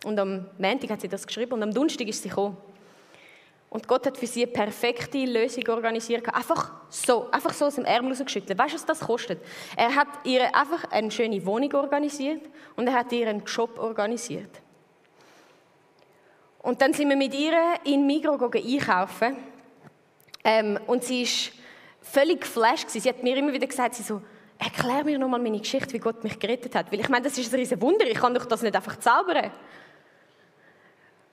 Und 0.05 0.19
am 0.21 0.51
Montag 0.59 0.91
hat 0.91 1.01
sie 1.01 1.09
das 1.09 1.27
geschrieben 1.27 1.55
und 1.55 1.63
am 1.63 1.73
Donnerstag 1.73 2.07
ist 2.09 2.23
sie 2.23 2.29
gekommen. 2.29 2.59
Und 3.73 3.89
Gott 3.89 4.05
hat 4.05 4.19
für 4.19 4.27
sie 4.27 4.43
eine 4.43 4.53
perfekte 4.53 5.25
Lösung 5.25 5.67
organisiert. 5.69 6.29
Einfach 6.35 6.73
so, 6.91 7.31
einfach 7.31 7.55
so 7.55 7.65
aus 7.65 7.77
dem 7.77 7.87
Ärmel 7.87 8.11
rausgeschüttelt. 8.11 8.59
Weißt 8.59 8.75
du, 8.75 8.77
was 8.77 8.85
das 8.85 9.01
kostet? 9.01 9.41
Er 9.75 9.97
hat 9.97 10.09
ihr 10.25 10.55
einfach 10.55 10.91
eine 10.91 11.11
schöne 11.11 11.45
Wohnung 11.47 11.73
organisiert 11.73 12.43
und 12.77 12.87
er 12.87 12.93
hat 12.93 13.11
ihr 13.13 13.27
einen 13.27 13.43
Job 13.47 13.79
organisiert. 13.79 14.61
Und 16.59 16.83
dann 16.83 16.93
sind 16.93 17.09
wir 17.09 17.17
mit 17.17 17.33
ihr 17.33 17.57
in 17.85 18.07
Migros 18.07 18.43
einkaufen. 18.43 19.39
Ähm, 20.45 20.79
und 20.87 21.03
sie 21.03 21.25
war 21.25 21.53
völlig 22.03 22.43
geflasht. 22.43 22.91
Sie 22.91 23.01
hat 23.09 23.23
mir 23.23 23.39
immer 23.39 23.55
wieder 23.55 23.67
gesagt, 23.67 23.95
sie 23.95 24.03
so, 24.03 24.21
erklär 24.59 25.03
mir 25.03 25.19
nochmal 25.19 25.41
meine 25.41 25.59
Geschichte, 25.59 25.95
wie 25.95 25.99
Gott 25.99 26.23
mich 26.23 26.39
gerettet 26.39 26.75
hat. 26.75 26.93
Weil 26.93 27.01
ich 27.01 27.09
meine, 27.09 27.25
das 27.25 27.39
ist 27.39 27.51
ein 27.55 27.59
riesen 27.59 27.81
Wunder. 27.81 28.07
Ich 28.07 28.19
kann 28.19 28.35
doch 28.35 28.45
das 28.45 28.61
nicht 28.61 28.77
einfach 28.77 28.99
zaubern. 28.99 29.51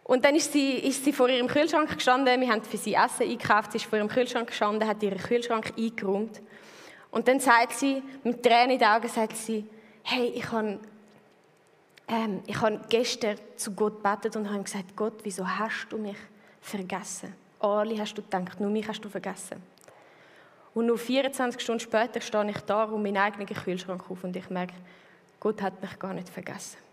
Und 0.09 0.25
dann 0.25 0.33
ist 0.33 0.51
sie, 0.51 0.71
ist 0.71 1.05
sie 1.05 1.13
vor 1.13 1.29
ihrem 1.29 1.47
Kühlschrank 1.47 1.93
gestanden, 1.93 2.41
wir 2.41 2.49
haben 2.49 2.63
für 2.63 2.77
sie 2.77 2.95
Essen 2.95 3.29
eingekauft, 3.29 3.73
sie 3.73 3.77
ist 3.77 3.85
vor 3.85 3.99
ihrem 3.99 4.07
Kühlschrank 4.07 4.47
gestanden, 4.47 4.89
hat 4.89 5.03
ihren 5.03 5.19
Kühlschrank 5.19 5.71
eingeräumt. 5.77 6.41
Und 7.11 7.27
dann 7.27 7.39
sagt 7.39 7.73
sie, 7.73 8.01
mit 8.23 8.41
Tränen 8.41 8.71
in 8.71 8.79
den 8.79 8.87
Augen, 8.87 9.07
sagt 9.07 9.37
sie, 9.37 9.69
hey, 10.01 10.33
ich 10.35 10.51
habe 10.51 10.79
ähm, 12.07 12.41
habe 12.59 12.81
gestern 12.89 13.37
zu 13.55 13.71
Gott 13.73 13.97
gebetet 14.03 14.35
und 14.35 14.49
habe 14.49 14.63
gesagt, 14.63 14.95
Gott, 14.95 15.13
wieso 15.21 15.47
hast 15.47 15.89
du 15.91 15.99
mich 15.99 16.17
vergessen? 16.59 17.35
Alle 17.59 17.99
hast 17.99 18.15
du 18.15 18.23
gedacht, 18.23 18.59
nur 18.59 18.71
mich 18.71 18.87
hast 18.87 19.01
du 19.01 19.09
vergessen. 19.09 19.61
Und 20.73 20.87
nur 20.87 20.97
24 20.97 21.61
Stunden 21.61 21.81
später 21.81 22.19
stehe 22.19 22.49
ich 22.49 22.61
da 22.61 22.85
um 22.85 23.03
meinen 23.03 23.17
eigenen 23.17 23.45
Kühlschrank 23.45 24.09
auf 24.09 24.23
und 24.23 24.35
ich 24.35 24.49
merke, 24.49 24.73
Gott 25.39 25.61
hat 25.61 25.79
mich 25.79 25.99
gar 25.99 26.15
nicht 26.15 26.29
vergessen. 26.29 26.88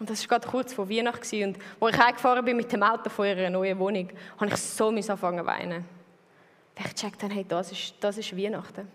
Und 0.00 0.08
das 0.08 0.22
war 0.22 0.38
gerade 0.38 0.50
kurz 0.50 0.72
vor 0.72 0.88
Weihnachten. 0.88 1.44
Und 1.44 1.58
als 1.80 1.94
ich 1.94 2.00
heimgefahren 2.02 2.44
bin 2.44 2.56
mit 2.56 2.72
dem 2.72 2.82
Auto 2.82 3.10
von 3.10 3.26
ihrer 3.26 3.50
neuen 3.50 3.78
Wohnung, 3.78 4.08
habe 4.38 4.50
ich 4.50 4.56
so 4.56 4.88
angefangen 4.88 5.38
zu 5.38 5.46
weinen. 5.46 5.84
Und 6.76 6.86
ich 6.86 6.94
checkt 6.94 7.22
dann, 7.22 7.30
hey, 7.30 7.44
das 7.46 7.70
ist, 7.70 7.94
das 8.00 8.16
ist 8.16 8.34
Weihnachten. 8.34 8.88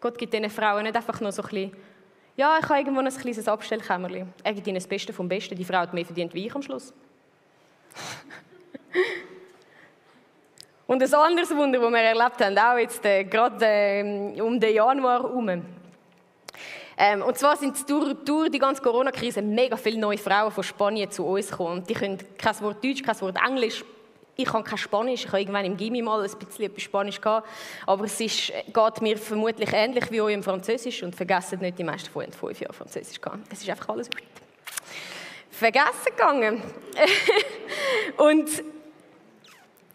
Gott 0.00 0.16
gibt 0.16 0.32
diesen 0.32 0.48
Frauen 0.48 0.84
nicht 0.84 0.94
einfach 0.94 1.20
nur 1.20 1.32
so 1.32 1.42
ein 1.42 1.48
bisschen, 1.48 1.76
ja, 2.36 2.58
ich 2.60 2.68
habe 2.68 2.78
irgendwo 2.78 3.00
ein 3.00 3.08
kleines 3.08 3.48
Abstellkämmerchen. 3.48 4.32
Er 4.44 4.52
gibt 4.54 4.66
ihnen 4.68 4.76
das 4.76 4.86
Beste 4.86 5.12
vom 5.12 5.28
Besten. 5.28 5.56
Die 5.56 5.64
Frau 5.64 5.78
hat 5.78 5.92
mehr 5.92 6.04
verdient 6.04 6.32
wie 6.32 6.46
ich 6.46 6.54
am 6.54 6.62
Schluss. 6.62 6.94
Und 10.86 11.02
ein 11.02 11.14
anderes 11.14 11.50
Wunder, 11.56 11.80
das 11.80 11.90
wir 11.90 11.98
erlebt 11.98 12.40
haben, 12.40 12.56
auch 12.56 12.78
jetzt 12.78 13.04
äh, 13.04 13.24
gerade 13.24 13.66
äh, 13.66 14.40
um 14.40 14.60
den 14.60 14.74
Januar 14.74 15.22
herum. 15.22 15.62
Ähm, 16.98 17.22
und 17.22 17.36
zwar 17.36 17.56
sind 17.56 17.88
durch, 17.90 18.14
durch 18.24 18.50
die 18.50 18.58
ganze 18.58 18.80
Corona-Krise 18.82 19.42
mega 19.42 19.76
viele 19.76 19.98
neue 19.98 20.18
Frauen 20.18 20.50
von 20.50 20.64
Spanien 20.64 21.10
zu 21.10 21.26
uns 21.26 21.50
gekommen. 21.50 21.84
Die 21.84 21.94
können 21.94 22.18
kein 22.38 22.60
Wort 22.60 22.82
Deutsch, 22.82 23.02
kein 23.02 23.20
Wort 23.20 23.36
Englisch. 23.46 23.84
Ich 24.36 24.46
kann 24.46 24.64
kein 24.64 24.78
Spanisch. 24.78 25.24
Ich 25.24 25.28
habe 25.28 25.40
irgendwann 25.40 25.64
im 25.64 25.76
Gimmi 25.76 26.02
mal 26.02 26.22
ein 26.22 26.30
bisschen 26.30 26.64
etwas 26.64 26.82
Spanisch 26.82 27.20
gehabt. 27.20 27.48
Aber 27.86 28.04
es 28.04 28.20
ist, 28.20 28.52
geht 28.66 29.00
mir 29.00 29.16
vermutlich 29.18 29.72
ähnlich 29.72 30.10
wie 30.10 30.20
euch 30.20 30.34
im 30.34 30.42
Französisch. 30.42 31.02
Und 31.02 31.14
vergessen 31.14 31.58
nicht, 31.60 31.78
die 31.78 31.84
meisten 31.84 32.10
von 32.10 32.24
euch 32.24 32.34
fünf 32.34 32.60
Jahre 32.60 32.74
Französisch 32.74 33.20
gehabt. 33.20 33.40
Es 33.50 33.62
ist 33.62 33.70
einfach 33.70 33.88
alles 33.88 34.08
vergessen 35.50 36.04
gegangen. 36.04 36.62
und 38.18 38.48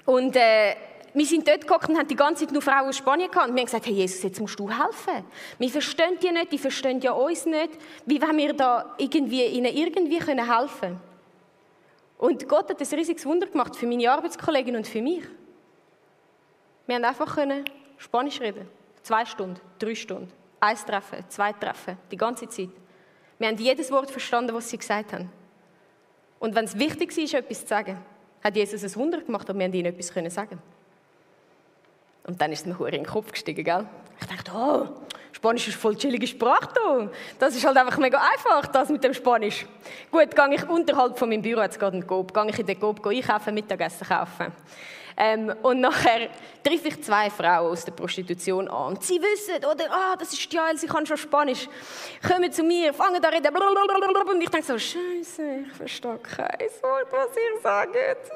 und 0.06 0.36
äh, 0.36 0.76
wir 1.14 1.26
sind 1.26 1.48
dort 1.48 1.62
gekommen 1.62 1.88
und 1.90 1.98
haben 1.98 2.08
die 2.08 2.16
ganze 2.16 2.46
Zeit 2.46 2.54
nur 2.54 2.62
Frauen 2.62 2.88
aus 2.88 2.98
Spanien 2.98 3.30
gehabt. 3.30 3.50
Und 3.50 3.56
wir 3.56 3.62
haben 3.62 3.66
gesagt, 3.66 3.86
hey 3.86 3.94
Jesus, 3.94 4.24
jetzt 4.24 4.40
musst 4.40 4.58
du 4.60 4.70
helfen. 4.70 5.26
Wir 5.58 5.70
verstehen 5.70 6.18
die 6.22 6.32
nicht, 6.32 6.52
die 6.52 6.58
verstehen 6.58 7.02
ja 7.02 7.12
uns 7.12 7.46
nicht. 7.46 7.72
Wie 8.06 8.22
wollen 8.22 8.38
wir 8.38 8.54
da 8.54 8.96
irgendwie, 8.98 9.46
ihnen 9.46 9.74
irgendwie 9.76 10.20
können 10.20 10.54
helfen 10.54 11.00
Und 12.18 12.48
Gott 12.48 12.70
hat 12.70 12.80
ein 12.80 12.98
riesiges 12.98 13.26
Wunder 13.26 13.48
gemacht 13.48 13.76
für 13.76 13.88
meine 13.88 14.10
Arbeitskollegin 14.10 14.76
und 14.76 14.88
für 14.88 15.02
mich. 15.02 15.24
Wir 16.88 16.96
haben 16.96 17.06
einfach 17.06 17.36
können 17.36 17.66
Spanisch 17.98 18.40
reden. 18.40 18.68
Zwei 19.04 19.26
Stunden, 19.26 19.60
drei 19.80 19.96
Stunden. 19.96 20.32
Eins 20.60 20.86
Treffen, 20.86 21.26
zwei 21.28 21.54
Treffen, 21.54 21.98
die 22.12 22.18
ganze 22.18 22.48
Zeit. 22.48 22.70
Wir 23.40 23.48
haben 23.48 23.58
jedes 23.58 23.92
Wort 23.92 24.12
verstanden, 24.12 24.54
was 24.54 24.70
sie 24.70 24.78
gesagt 24.78 25.14
haben. 25.14 25.32
Und 26.40 26.56
wenn 26.56 26.66
es 26.66 26.78
wichtig 26.78 27.16
war, 27.16 27.40
etwas 27.40 27.62
zu 27.62 27.68
sagen, 27.68 27.98
hat 28.44 28.56
Jesus 28.56 28.84
ein 28.84 28.96
Wunder 28.96 29.22
gemacht, 29.22 29.50
aber 29.50 29.60
wir 29.60 29.66
haben 29.66 29.74
ihnen 29.74 29.88
etwas 29.88 30.34
sagen. 30.34 30.62
Und 32.24 32.42
dann 32.42 32.52
ist 32.52 32.66
es 32.66 32.66
mir 32.66 32.86
in 32.88 32.92
den 32.92 33.06
Kopf 33.06 33.32
gestiegen, 33.32 33.64
gell? 33.64 33.86
Ich 34.20 34.28
dachte, 34.28 34.52
oh, 34.54 34.88
Spanisch 35.32 35.68
ist 35.68 35.78
voll 35.78 35.96
chillige 35.96 36.28
Sprache 36.28 36.70
da. 36.76 37.10
Das 37.40 37.56
ist 37.56 37.66
halt 37.66 37.76
einfach 37.78 37.98
mega 37.98 38.20
einfach, 38.20 38.68
das 38.68 38.90
mit 38.90 39.04
dem 39.04 39.14
Spanisch. 39.14 39.66
Gut, 40.12 40.36
gehe 40.36 40.56
ich 40.56 40.70
unterhalb 40.70 41.18
von 41.18 41.30
meinem 41.30 41.42
Büro, 41.42 41.62
jetzt 41.62 41.80
gerade 41.80 41.98
in 41.98 42.06
Coop, 42.06 42.34
gehe 42.34 42.50
ich 42.50 42.60
in 42.60 42.66
den 42.66 42.80
Coop 42.80 43.06
einkaufen, 43.06 43.54
Mittagessen 43.54 44.08
kaufen. 44.08 44.52
Ähm, 45.18 45.54
und 45.62 45.82
nachher 45.82 46.30
treffe 46.64 46.90
ich 46.90 47.04
zwei 47.04 47.30
Frauen 47.30 47.72
aus 47.72 47.86
der 47.86 47.92
Prostitution 47.92 48.68
an. 48.68 48.90
Und 48.90 49.04
sie 49.04 49.22
wissen, 49.22 49.66
oder, 49.66 49.92
ah, 49.92 50.16
das 50.18 50.34
ist 50.34 50.52
Jael, 50.54 50.78
sie 50.78 50.88
kann 50.88 51.06
schon 51.06 51.18
Spanisch. 51.18 51.68
Kommen 52.28 52.52
zu 52.52 52.64
mir, 52.64 52.94
fangen 52.94 53.22
da 53.22 53.30
reden, 53.30 53.54
blablabla. 53.54 54.32
und 54.32 54.42
ich 54.42 54.50
denke 54.50 54.66
so, 54.66 54.78
Scheiße, 54.78 55.66
ich 55.66 55.74
verstehe 55.74 56.18
kein 56.20 56.70
Wort, 56.82 57.08
was 57.12 57.36
ihr 57.36 57.62
sagt. 57.62 58.32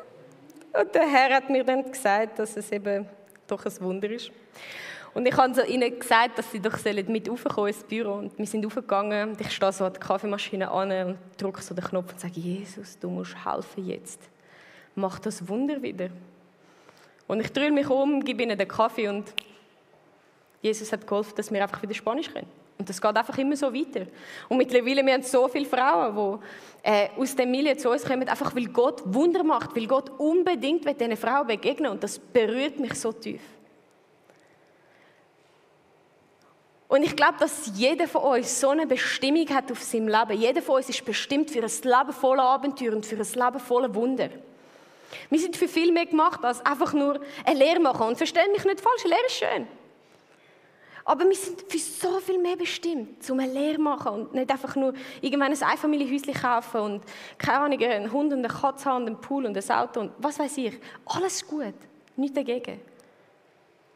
Und 0.73 0.93
der 0.93 1.07
Herr 1.07 1.35
hat 1.35 1.49
mir 1.49 1.63
dann 1.63 1.89
gesagt, 1.89 2.39
dass 2.39 2.57
es 2.57 2.71
eben 2.71 3.07
doch 3.47 3.65
ein 3.65 3.81
Wunder 3.81 4.09
ist. 4.09 4.31
Und 5.13 5.25
ich 5.25 5.37
habe 5.37 5.65
ihnen 5.67 5.97
gesagt, 5.97 6.37
dass 6.37 6.51
sie 6.51 6.59
doch 6.59 6.77
mit 7.07 7.29
raufkommen 7.29 7.69
ins 7.69 7.83
Büro. 7.83 8.15
Und 8.15 8.37
wir 8.37 8.45
sind 8.45 8.65
raufgegangen 8.65 9.29
und 9.29 9.41
ich 9.41 9.49
stehe 9.51 9.71
so 9.71 9.85
an 9.85 9.93
der 9.93 10.01
Kaffeemaschine 10.01 10.69
an 10.69 10.91
und 11.07 11.17
drücke 11.37 11.61
so 11.61 11.73
den 11.73 11.85
Knopf 11.85 12.11
und 12.11 12.19
sage, 12.19 12.39
Jesus, 12.39 12.99
du 12.99 13.09
musst 13.09 13.33
helfen 13.45 13.87
jetzt. 13.87 14.19
Mach 14.93 15.19
das 15.19 15.47
Wunder 15.47 15.81
wieder. 15.81 16.09
Und 17.27 17.39
ich 17.39 17.51
drehe 17.51 17.71
mich 17.71 17.89
um, 17.89 18.23
gebe 18.23 18.43
ihnen 18.43 18.57
den 18.57 18.67
Kaffee 18.67 19.07
und 19.07 19.33
Jesus 20.61 20.91
hat 20.91 21.07
geholfen, 21.07 21.33
dass 21.35 21.51
wir 21.51 21.63
einfach 21.63 21.81
wieder 21.81 21.93
Spanisch 21.93 22.31
können. 22.31 22.47
Und 22.77 22.89
das 22.89 23.01
geht 23.01 23.15
einfach 23.15 23.37
immer 23.37 23.55
so 23.55 23.73
weiter. 23.73 24.07
Und 24.49 24.57
mittlerweile 24.57 25.05
wir 25.05 25.13
haben 25.13 25.23
so 25.23 25.47
viele 25.47 25.65
Frauen, 25.65 26.39
die 26.83 26.89
äh, 26.89 27.09
aus 27.17 27.35
dem 27.35 27.49
Milieu 27.49 27.73
zu 27.75 27.89
uns 27.89 28.03
kommen, 28.03 28.27
einfach 28.27 28.53
weil 28.55 28.67
Gott 28.67 29.01
Wunder 29.05 29.43
macht, 29.43 29.75
weil 29.75 29.87
Gott 29.87 30.11
unbedingt 30.17 30.85
diesen 30.85 31.17
Frauen 31.17 31.47
begegnen 31.47 31.91
Und 31.91 32.03
das 32.03 32.19
berührt 32.19 32.79
mich 32.79 32.95
so 32.95 33.11
tief. 33.11 33.41
Und 36.87 37.03
ich 37.03 37.15
glaube, 37.15 37.35
dass 37.39 37.71
jeder 37.75 38.07
von 38.07 38.21
uns 38.21 38.59
so 38.59 38.69
eine 38.69 38.85
Bestimmung 38.85 39.47
hat 39.49 39.71
auf 39.71 39.81
seinem 39.81 40.07
Leben. 40.07 40.39
Jeder 40.39 40.61
von 40.61 40.75
uns 40.75 40.89
ist 40.89 41.03
bestimmt 41.03 41.49
für 41.49 41.63
ein 41.63 41.71
Leben 41.83 42.13
voller 42.13 42.43
Abenteuer 42.43 42.93
und 42.93 43.05
für 43.05 43.15
ein 43.15 43.21
Leben 43.21 43.59
voller 43.59 43.93
Wunder. 43.95 44.29
Wir 45.29 45.39
sind 45.39 45.57
für 45.57 45.67
viel 45.67 45.91
mehr 45.91 46.05
gemacht, 46.05 46.43
als 46.43 46.63
einfach 46.65 46.93
nur 46.93 47.19
eine 47.45 47.57
Lehre 47.57 47.79
machen. 47.79 48.07
Und 48.07 48.17
verstehe 48.17 48.49
mich 48.51 48.63
nicht 48.65 48.81
falsch, 48.81 49.03
Lehre 49.05 49.25
ist 49.25 49.37
schön. 49.37 49.67
Aber 51.07 51.23
wir 51.23 51.35
sind 51.35 51.61
für 51.61 51.77
so 51.77 52.19
viel 52.19 52.39
mehr 52.39 52.55
bestimmt, 52.55 53.29
um 53.29 53.39
eine 53.39 53.53
Lehre 53.53 53.75
zu 53.75 53.81
machen 53.81 54.11
und 54.11 54.33
nicht 54.33 54.49
einfach 54.49 54.75
nur 54.75 54.91
irgendwann 55.21 55.51
ein 55.51 55.63
Einfamilienhäuschen 55.63 56.33
kaufen 56.33 56.81
und 56.81 57.03
keine 57.37 57.59
Ahnung, 57.59 57.79
einen 57.83 58.11
Hund 58.11 58.33
und 58.33 58.39
eine 58.39 58.47
Katze 58.47 58.85
haben 58.85 59.03
und 59.03 59.07
einen 59.09 59.21
Pool 59.21 59.45
und 59.45 59.55
ein 59.55 59.77
Auto 59.77 59.99
und 59.99 60.11
was 60.17 60.39
weiß 60.39 60.57
ich. 60.57 60.79
Alles 61.05 61.45
gut, 61.45 61.75
nichts 62.15 62.35
dagegen. 62.35 62.81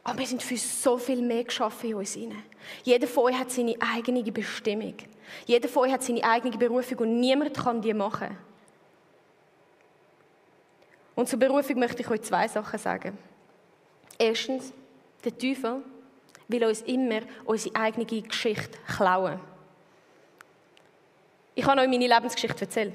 Aber 0.03 0.19
wir 0.19 0.27
sind 0.27 0.43
für 0.43 0.55
so 0.55 0.99
viel 0.99 1.23
mehr 1.23 1.43
geschaffen 1.43 1.89
in 1.89 1.95
uns 1.95 2.13
hinein. 2.13 2.43
Jeder 2.83 3.07
von 3.07 3.23
euch 3.25 3.39
hat 3.39 3.49
seine 3.49 3.75
eigene 3.79 4.23
Bestimmung. 4.31 4.93
Jeder 5.47 5.67
von 5.67 5.83
euch 5.83 5.93
hat 5.93 6.03
seine 6.03 6.23
eigene 6.23 6.57
Berufung 6.57 6.99
und 6.99 7.19
niemand 7.19 7.57
kann 7.57 7.81
die 7.81 7.93
machen. 7.93 8.37
Und 11.15 11.27
zur 11.27 11.39
Berufung 11.39 11.79
möchte 11.79 12.03
ich 12.03 12.09
euch 12.09 12.21
zwei 12.21 12.47
Sachen 12.47 12.77
sagen. 12.77 13.17
Erstens, 14.19 14.71
der 15.25 15.35
Teufel 15.35 15.81
will 16.49 16.65
uns 16.65 16.81
immer 16.81 17.21
unsere 17.45 17.75
eigene 17.75 18.05
Geschichte 18.05 18.77
klauen. 18.95 19.39
Ich 21.55 21.65
habe 21.65 21.81
euch 21.81 21.87
meine 21.87 22.07
Lebensgeschichte 22.07 22.61
erzählt. 22.61 22.93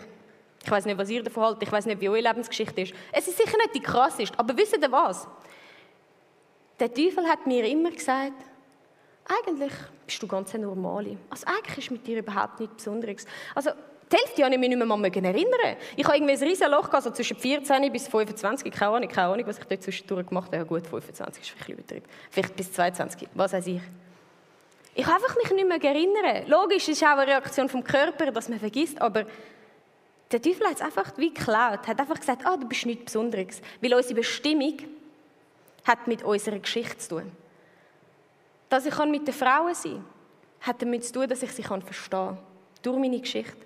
Ich 0.62 0.71
weiß 0.71 0.87
nicht, 0.87 0.99
was 0.99 1.11
ihr 1.11 1.23
davon 1.23 1.45
haltet. 1.45 1.62
Ich 1.62 1.73
weiß 1.73 1.87
nicht, 1.87 2.01
wie 2.01 2.09
eure 2.09 2.21
Lebensgeschichte 2.21 2.81
ist. 2.81 2.95
Es 3.12 3.29
ist 3.29 3.37
sicher 3.37 3.57
nicht 3.57 3.75
die 3.75 3.81
krasseste, 3.81 4.38
aber 4.38 4.57
wisst 4.57 4.77
ihr 4.77 4.93
was? 4.93 5.27
Der 6.81 6.93
Teufel 6.93 7.27
hat 7.29 7.47
mir 7.47 7.67
immer 7.67 7.90
gesagt, 7.90 8.33
eigentlich 9.27 9.73
bist 10.07 10.23
du 10.23 10.27
ganz 10.27 10.55
eine 10.55 10.67
Normale. 10.67 11.17
Also 11.31 11.47
eigentlich 11.47 11.79
ist 11.79 11.90
mit 11.90 12.07
dir 12.07 12.19
überhaupt 12.19 12.61
nichts 12.61 12.77
Besonderes. 12.77 13.27
Also 13.55 13.71
die 14.11 14.17
Hälfte 14.17 14.43
kann 14.43 14.53
ich 14.53 14.59
mich 14.59 14.69
nicht 14.69 14.79
mehr 14.79 15.25
erinnern. 15.25 15.77
Ich 15.97 16.05
habe 16.05 16.17
irgendwie 16.17 16.35
ein 16.35 16.43
riesiges 16.43 16.71
Loch 16.71 16.88
gehabt, 16.88 17.05
so 17.05 17.11
zwischen 17.11 17.37
14 17.37 17.90
bis 17.90 18.09
25, 18.09 18.73
keine 18.73 18.90
Ahnung, 18.93 19.09
keine 19.09 19.29
Ahnung, 19.29 19.47
was 19.47 19.59
ich 19.59 19.64
dort 19.64 19.83
zwischendurch 19.83 20.27
gemacht 20.27 20.47
habe. 20.49 20.59
Ja 20.59 20.64
gut, 20.64 20.87
25 20.87 21.43
ist 21.43 21.51
vielleicht 21.51 21.69
übertrieben. 21.71 22.07
Vielleicht 22.31 22.55
bis 22.57 22.73
22, 22.73 23.29
was 23.35 23.53
weiß 23.53 23.67
ich. 23.67 23.81
Ich 24.95 25.07
habe 25.07 25.17
einfach 25.17 25.37
mich 25.37 25.51
nicht 25.51 25.69
mehr 25.69 25.83
erinnern. 25.83 26.47
Logisch 26.47 26.88
ist 26.88 27.03
auch 27.03 27.19
eine 27.19 27.27
Reaktion 27.27 27.69
vom 27.69 27.83
Körper, 27.83 28.31
dass 28.31 28.49
man 28.49 28.61
vergisst, 28.61 29.01
aber 29.01 29.27
der 30.31 30.40
Teufel 30.40 30.67
hat 30.67 30.77
es 30.77 30.83
einfach 30.83 31.17
wie 31.17 31.33
geklaut, 31.33 31.87
hat 31.87 31.99
einfach 32.01 32.19
gesagt, 32.19 32.47
ah, 32.47 32.57
du 32.57 32.67
bist 32.69 32.87
nichts 32.87 33.05
Besonderes. 33.07 33.61
Weil 33.81 33.95
unsere 33.95 34.14
Bestimmung 34.14 34.77
hat 35.85 36.07
mit 36.07 36.23
unserer 36.23 36.59
Geschichte 36.59 36.99
zu 36.99 37.09
tun. 37.17 37.33
Dass 38.69 38.87
ich 38.87 38.97
mit 39.07 39.27
den 39.27 39.35
Frauen 39.35 39.75
sein 39.75 39.93
kann, 39.93 40.05
hat 40.61 40.83
damit 40.83 41.05
zu 41.05 41.12
tun, 41.12 41.29
dass 41.29 41.43
ich 41.43 41.53
sie 41.53 41.62
verstehen 41.62 42.11
kann. 42.11 42.38
Durch 42.83 42.99
meine 42.99 43.21
Geschichte. 43.21 43.57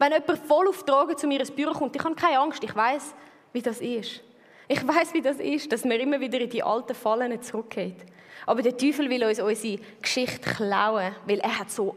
Wenn 0.00 0.12
jemand 0.12 0.38
voll 0.46 0.66
auf 0.66 0.82
Drogen 0.84 1.16
zu 1.18 1.26
mir 1.26 1.40
ins 1.40 1.50
Büro 1.50 1.72
kommt, 1.72 1.94
ich 1.94 2.02
habe 2.02 2.14
keine 2.14 2.38
Angst, 2.38 2.64
ich 2.64 2.74
weiß, 2.74 3.14
wie 3.52 3.60
das 3.60 3.82
ist. 3.82 4.22
Ich 4.66 4.86
weiß, 4.86 5.12
wie 5.12 5.20
das 5.20 5.36
ist, 5.36 5.70
dass 5.70 5.84
man 5.84 6.00
immer 6.00 6.18
wieder 6.18 6.40
in 6.40 6.48
die 6.48 6.62
alten 6.62 6.94
Fallen 6.94 7.42
zurückgeht. 7.42 8.06
Aber 8.46 8.62
der 8.62 8.74
Teufel 8.74 9.10
will 9.10 9.22
uns 9.22 9.40
unsere 9.40 9.78
Geschichte 10.00 10.40
klauen, 10.40 11.14
weil 11.26 11.40
er 11.40 11.58
hat 11.58 11.70
so 11.70 11.94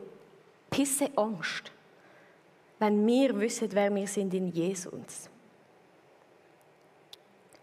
pisse 0.70 1.10
Angst, 1.16 1.72
wenn 2.78 3.08
wir 3.08 3.40
wissen, 3.40 3.70
wer 3.72 3.96
wir 3.96 4.08
sind 4.08 4.34
in 4.34 4.50
Jesus. 4.50 5.30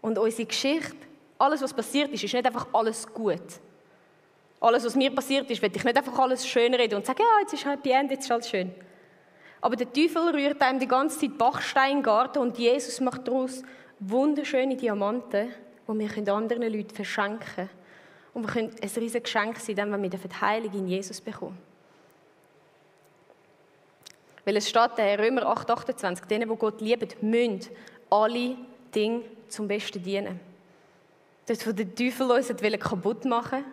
Und 0.01 0.17
unsere 0.17 0.47
Geschichte, 0.47 0.95
alles, 1.37 1.61
was 1.61 1.71
passiert 1.71 2.09
ist, 2.09 2.23
ist 2.23 2.33
nicht 2.33 2.47
einfach 2.47 2.65
alles 2.73 3.05
gut. 3.05 3.59
Alles, 4.59 4.83
was 4.85 4.95
mir 4.95 5.13
passiert 5.13 5.51
ist, 5.51 5.61
will 5.61 5.71
ich 5.75 5.83
nicht 5.83 5.97
einfach 5.97 6.17
alles 6.17 6.47
schön 6.47 6.73
reden 6.73 6.95
und 6.95 7.05
sagen, 7.05 7.21
ja, 7.21 7.41
jetzt 7.41 7.53
ist 7.53 7.63
Happy 7.63 7.91
End, 7.91 8.09
jetzt 8.09 8.23
ist 8.23 8.31
alles 8.31 8.49
schön. 8.49 8.73
Aber 9.61 9.75
der 9.75 9.93
Teufel 9.93 10.29
rührt 10.29 10.61
einem 10.61 10.79
die 10.79 10.87
ganze 10.87 11.19
Zeit 11.19 11.37
Bachstein 11.37 11.91
in 11.91 11.97
den 11.97 12.03
Garten 12.03 12.39
und 12.39 12.57
Jesus 12.57 12.99
macht 12.99 13.27
daraus 13.27 13.61
wunderschöne 13.99 14.75
Diamanten, 14.75 15.49
die 15.87 15.99
wir 15.99 16.33
anderen 16.33 16.63
Leuten 16.63 16.95
verschenken 16.95 17.45
können. 17.55 17.69
Und 18.33 18.43
wir 18.43 18.51
können 18.51 18.71
ein 18.81 18.89
riesiges 18.89 19.23
Geschenk 19.23 19.57
sein, 19.59 19.77
wenn 19.77 20.01
wir 20.01 20.09
die 20.09 20.41
Heilung 20.41 20.73
in 20.73 20.87
Jesus 20.87 21.21
bekommen. 21.21 21.57
Weil 24.45 24.57
es 24.57 24.67
steht 24.67 24.97
in 24.97 25.19
Römer 25.19 25.45
8, 25.45 25.69
28, 25.69 26.25
denen, 26.25 26.49
die 26.49 26.55
Gott 26.55 26.81
lieben, 26.81 27.09
müssen 27.21 27.69
alle 28.09 28.55
Dinge 28.95 29.21
zum 29.47 29.67
Besten 29.67 30.01
dienen. 30.01 30.39
Dort, 31.45 31.67
wo 31.67 31.71
der 31.71 31.93
Teufel 31.93 32.31
uns 32.31 32.47
kaputt 32.79 33.25
machen 33.25 33.63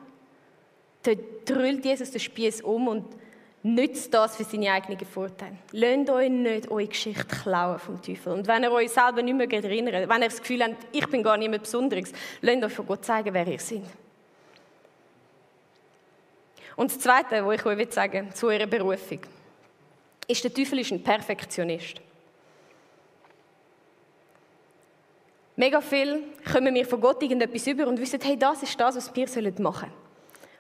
wollte, 1.05 1.23
dort 1.23 1.49
drüllt 1.49 1.85
Jesus 1.85 2.11
den 2.11 2.21
Spieß 2.21 2.63
um 2.63 2.89
und 2.89 3.05
nützt 3.75 4.13
das 4.15 4.37
für 4.37 4.45
seine 4.45 4.73
eigenen 4.73 5.05
Vorteile. 5.05 5.57
Lasst 5.73 6.11
euch 6.11 6.31
nicht 6.31 6.71
eure 6.71 6.87
Geschichte 6.87 7.25
klauen 7.25 7.79
vom 7.79 8.01
Teufel. 8.01 8.33
Und 8.33 8.47
wenn 8.47 8.63
ihr 8.63 8.73
euch 8.73 8.91
selber 8.91 9.23
nicht 9.23 9.35
mehr 9.35 9.51
erinnert, 9.53 10.09
wenn 10.09 10.23
ihr 10.23 10.29
das 10.29 10.41
Gefühl 10.41 10.63
habt, 10.63 10.87
ich 10.93 11.07
bin 11.09 11.23
gar 11.23 11.37
niemand 11.37 11.63
Besonderes, 11.63 12.13
lasst 12.41 12.65
euch 12.65 12.73
von 12.73 12.87
Gott 12.87 13.05
zeigen, 13.05 13.33
wer 13.35 13.47
ihr 13.47 13.59
seid. 13.59 13.83
Und 16.77 16.93
das 16.93 17.01
Zweite, 17.01 17.45
was 17.45 17.57
ich 17.57 17.67
euch 17.67 17.93
sagen 17.93 18.27
will, 18.27 18.35
zu 18.35 18.47
eurer 18.47 18.67
Berufung, 18.67 19.21
ist, 20.29 20.45
der 20.45 20.55
Teufel 20.55 20.79
ist 20.79 20.93
ein 20.93 21.03
Perfektionist. 21.03 22.01
Mega 25.57 25.81
viel 25.81 26.23
kommen 26.53 26.73
wir 26.73 26.87
von 26.87 27.01
Gott 27.01 27.21
irgendetwas 27.21 27.67
über 27.67 27.89
und 27.89 27.99
wissen, 27.99 28.21
hey, 28.23 28.39
das 28.39 28.63
ist 28.63 28.79
das, 28.79 28.95
was 28.95 29.17
wir 29.17 29.27
machen 29.61 29.91
sollen. 29.91 29.93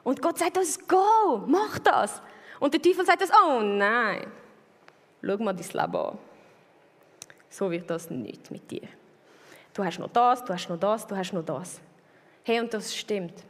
Und 0.03 0.21
Gott 0.21 0.38
sagt 0.38 0.59
uns, 0.59 0.77
go, 0.88 1.44
mach 1.47 1.79
das. 1.79 2.21
Und 2.61 2.75
der 2.75 2.83
Teufel 2.83 3.05
sagt 3.05 3.23
uns, 3.23 3.31
oh 3.33 3.61
nein, 3.61 4.27
schau 5.23 5.37
mal 5.38 5.55
dein 5.55 5.66
Leben 5.66 5.97
an. 5.97 6.18
So 7.51 7.71
wird 7.71 7.88
das 7.88 8.11
nicht 8.11 8.51
mit 8.51 8.71
dir. 8.71 8.88
Du 9.73 9.85
hast 9.85 9.99
noch 9.99 10.11
das, 10.11 10.44
du 10.44 10.53
hast 10.53 10.68
noch 10.68 10.79
das, 10.79 11.07
du 11.07 11.16
hast 11.16 11.33
noch 11.33 11.44
das. 11.44 11.81
Hey, 12.42 12.61
und 12.61 12.73
das 12.73 12.94
stimmt. 12.94 13.44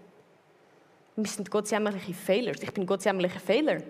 Wir 1.16 1.26
sind 1.26 1.50
gottjämmerliche 1.50 2.14
Failers. 2.14 2.62
Ich 2.62 2.72
bin 2.72 2.86
gottjämmerlicher 2.86 3.40
Fehler. 3.40 3.82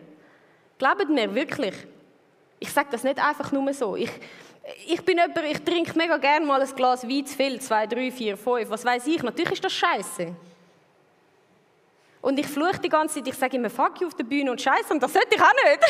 Glaubt 0.78 1.08
mir 1.10 1.34
wirklich. 1.34 1.74
Ich 2.58 2.72
sage 2.72 2.88
das 2.90 3.04
nicht 3.04 3.22
einfach 3.22 3.52
nur 3.52 3.72
so. 3.74 3.96
Ich, 3.96 4.10
ich 4.86 5.02
bin 5.02 5.18
jemand, 5.18 5.38
ich 5.44 5.58
trinke 5.62 5.96
mega 5.96 6.16
gerne 6.16 6.46
mal 6.46 6.60
ein 6.60 6.74
Glas 6.74 7.06
Wein 7.06 7.26
zu 7.26 7.36
viel, 7.36 7.60
zwei, 7.60 7.86
drei, 7.86 8.10
vier, 8.10 8.36
fünf, 8.36 8.70
was 8.70 8.84
weiß 8.84 9.06
ich. 9.08 9.22
Natürlich 9.22 9.52
ist 9.52 9.64
das 9.64 9.72
scheiße. 9.72 10.34
Und 12.20 12.38
ich 12.38 12.46
fluche 12.46 12.78
die 12.78 12.88
ganze 12.88 13.16
Zeit, 13.16 13.28
ich 13.28 13.34
sage 13.34 13.56
immer 13.56 13.70
Fuck 13.70 14.00
you 14.00 14.08
auf 14.08 14.14
der 14.14 14.24
Bühne 14.24 14.50
und 14.50 14.60
Scheiße 14.60 14.92
und 14.92 15.02
das 15.02 15.12
sollte 15.12 15.34
ich 15.34 15.40
auch 15.40 15.52
nicht. 15.52 15.80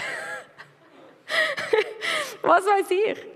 was 2.42 2.64
weiß 2.64 2.90
ich. 2.90 3.26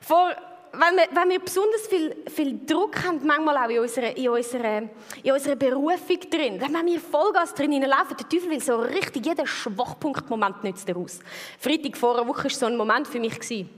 Vor, 0.00 0.30
wenn, 0.72 0.96
wir, 0.96 1.08
wenn 1.12 1.28
wir 1.30 1.38
besonders 1.40 1.86
viel, 1.86 2.16
viel 2.28 2.60
Druck 2.66 3.02
haben, 3.04 3.20
manchmal 3.24 3.56
auch 3.56 3.70
in 3.70 3.78
unserer, 3.80 4.16
in 4.16 4.28
unserer, 4.28 4.82
in 5.22 5.32
unserer 5.32 5.56
Berufung 5.56 6.20
drin, 6.30 6.60
wenn 6.60 6.86
wir 6.86 7.00
Vollgas 7.00 7.54
drin 7.54 7.80
laufen, 7.82 8.16
der 8.16 8.28
Teufel 8.28 8.50
will 8.50 8.60
so 8.60 8.76
richtig 8.76 9.26
jeden 9.26 9.46
Schwachpunktmoment 9.46 10.62
nützt 10.62 10.88
er 10.88 10.96
aus. 10.96 11.20
Freitag 11.58 11.96
vor 11.96 12.16
einer 12.16 12.28
Woche 12.28 12.44
war 12.44 12.50
so 12.50 12.66
ein 12.66 12.76
Moment 12.76 13.08
für 13.08 13.20
mich. 13.20 13.34
Gewesen. 13.34 13.70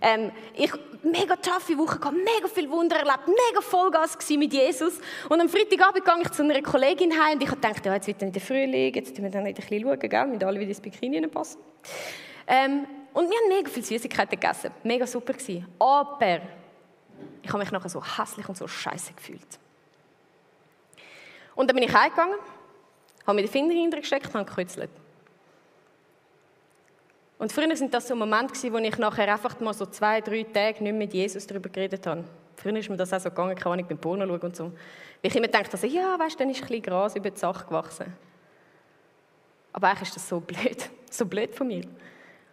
Ähm, 0.00 0.32
ich 0.54 0.72
mega 1.02 1.36
taffe 1.36 1.76
Woche 1.78 1.98
gehabt, 1.98 2.16
mega 2.16 2.48
viel 2.48 2.70
Wunder 2.70 2.96
erlebt, 2.96 3.26
mega 3.26 3.60
Vollgas 3.60 4.16
mit 4.30 4.52
Jesus. 4.52 5.00
Und 5.28 5.40
am 5.40 5.48
Freitagabend 5.48 6.04
gehe 6.04 6.22
ich 6.22 6.30
zu 6.30 6.42
einer 6.42 6.60
Kollegin 6.62 7.12
heim 7.12 7.34
und 7.34 7.42
ich 7.42 7.50
gedacht, 7.50 7.84
ja, 7.84 7.94
jetzt 7.94 8.06
wird 8.06 8.22
dann 8.22 8.32
der 8.32 8.42
Frühling, 8.42 8.94
jetzt 8.94 9.10
müssen 9.10 9.24
wir 9.24 9.30
dann 9.30 9.44
nicht 9.44 9.58
ein 9.58 9.68
bisschen 9.68 10.10
schauen, 10.10 10.30
mit 10.30 10.44
alle, 10.44 10.60
wie 10.60 10.66
das 10.66 10.80
Bikini 10.80 11.26
passen. 11.26 11.60
Ähm, 12.46 12.86
und 13.12 13.28
wir 13.30 13.36
haben 13.36 13.48
mega 13.48 13.68
viele 13.68 13.86
Süßigkeiten 13.86 14.38
gegessen, 14.38 14.70
mega 14.82 15.06
super 15.06 15.32
gewesen. 15.32 15.66
Aber 15.78 16.40
ich 17.42 17.48
habe 17.48 17.58
mich 17.58 17.70
nachher 17.70 17.88
so 17.88 18.02
hässlich 18.02 18.48
und 18.48 18.56
so 18.56 18.66
scheiße 18.66 19.12
gefühlt. 19.14 19.58
Und 21.54 21.68
dann 21.68 21.74
bin 21.74 21.84
ich 21.84 21.94
heimgegangen, 21.94 22.38
habe 23.26 23.34
mir 23.34 23.42
den 23.42 23.50
Finger 23.50 23.72
hineingesteckt 23.72 24.26
und 24.26 24.34
habe 24.34 24.44
gekürzelt. 24.44 24.90
Und 27.38 27.52
früher 27.52 27.74
sind 27.76 27.94
das 27.94 28.08
so 28.08 28.16
Momente 28.16 28.52
gewesen, 28.52 28.72
wo 28.72 28.78
ich 28.78 28.98
nachher 28.98 29.32
einfach 29.32 29.58
mal 29.60 29.72
so 29.72 29.86
zwei, 29.86 30.20
drei 30.20 30.42
Tage 30.42 30.82
nicht 30.82 30.96
mit 30.96 31.14
Jesus 31.14 31.46
darüber 31.46 31.68
geredet 31.68 32.04
habe. 32.06 32.24
Früher 32.56 32.76
ist 32.76 32.90
mir 32.90 32.96
das 32.96 33.12
auch 33.12 33.20
so 33.20 33.30
gegangen, 33.30 33.54
kann 33.54 33.78
ich 33.78 33.86
beim 33.86 33.98
Porno 33.98 34.26
schauen 34.26 34.40
und 34.40 34.56
so. 34.56 34.64
Weil 34.64 34.72
ich 35.22 35.36
immer 35.36 35.46
dachte, 35.46 35.72
also, 35.72 35.86
ja, 35.86 36.18
weißt 36.18 36.38
dann 36.40 36.50
ist 36.50 36.62
ein 36.62 36.66
bisschen 36.66 36.82
Gras 36.82 37.14
über 37.14 37.30
die 37.30 37.38
Sache 37.38 37.64
gewachsen. 37.64 38.12
Aber 39.72 39.88
eigentlich 39.88 40.08
ist 40.08 40.16
das 40.16 40.28
so 40.28 40.40
blöd. 40.40 40.90
So 41.10 41.24
blöd 41.24 41.54
von 41.54 41.66
mir. 41.66 41.84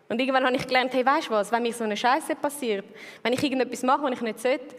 Und 0.07 0.17
irgendwann 0.17 0.45
habe 0.45 0.55
ich 0.55 0.65
gelernt, 0.65 0.93
hey, 0.93 1.05
weißt 1.05 1.27
du 1.27 1.31
was, 1.31 1.51
wenn 1.51 1.61
mir 1.61 1.73
so 1.73 1.83
eine 1.83 1.97
Scheiße 1.97 2.35
passiert, 2.35 2.85
wenn 3.21 3.33
ich 3.33 3.43
irgendetwas 3.43 3.83
mache, 3.83 4.03
was 4.03 4.13
ich 4.13 4.21
nicht 4.21 4.39
sollte, 4.39 4.75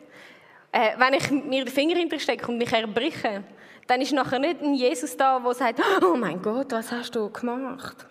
äh, 0.72 0.92
wenn 0.96 1.12
ich 1.12 1.30
mir 1.30 1.66
den 1.66 1.74
Finger 1.74 1.96
hinterstecke 1.96 2.50
und 2.50 2.56
mich 2.56 2.72
erbreche, 2.72 3.44
dann 3.86 4.00
ist 4.00 4.14
nachher 4.14 4.38
nicht 4.38 4.62
ein 4.62 4.74
Jesus 4.74 5.14
da, 5.14 5.38
der 5.38 5.52
sagt, 5.52 5.82
oh 6.02 6.16
mein 6.16 6.40
Gott, 6.40 6.72
was 6.72 6.90
hast 6.90 7.14
du 7.14 7.28
gemacht? 7.28 8.06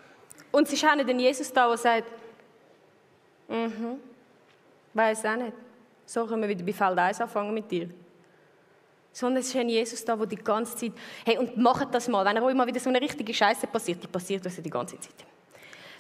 Und 0.56 0.70
auch 0.86 0.96
nicht 0.96 1.10
ein 1.10 1.20
Jesus 1.20 1.52
da, 1.52 1.68
der 1.68 1.78
sagt, 1.78 2.10
mhm, 3.50 4.00
weiß 4.94 5.26
auch 5.26 5.36
nicht. 5.36 5.52
So 6.06 6.26
können 6.26 6.44
wir 6.44 6.48
wieder 6.48 6.64
bei 6.64 6.72
Feld 6.72 6.98
1 6.98 7.20
anfangen 7.20 7.54
mit 7.54 7.70
dir. 7.70 7.90
Sondern 9.12 9.42
es 9.42 9.50
ist 9.50 9.56
ein 9.58 9.68
Jesus 9.68 10.06
da, 10.06 10.16
der 10.16 10.28
die 10.28 10.38
ganze 10.38 10.78
Zeit, 10.78 10.94
hey, 11.26 11.38
und 11.38 11.58
macht 11.58 11.94
das 11.94 12.08
mal, 12.08 12.24
wenn 12.24 12.42
euch 12.42 12.56
mal 12.56 12.66
wieder 12.66 12.80
so 12.80 12.88
eine 12.90 13.02
richtige 13.02 13.34
Scheiße 13.34 13.68
passiert, 13.68 14.02
die 14.02 14.08
passiert 14.08 14.46
uns 14.46 14.56
ja 14.56 14.64
die 14.64 14.70
ganze 14.70 14.98
Zeit. 14.98 15.26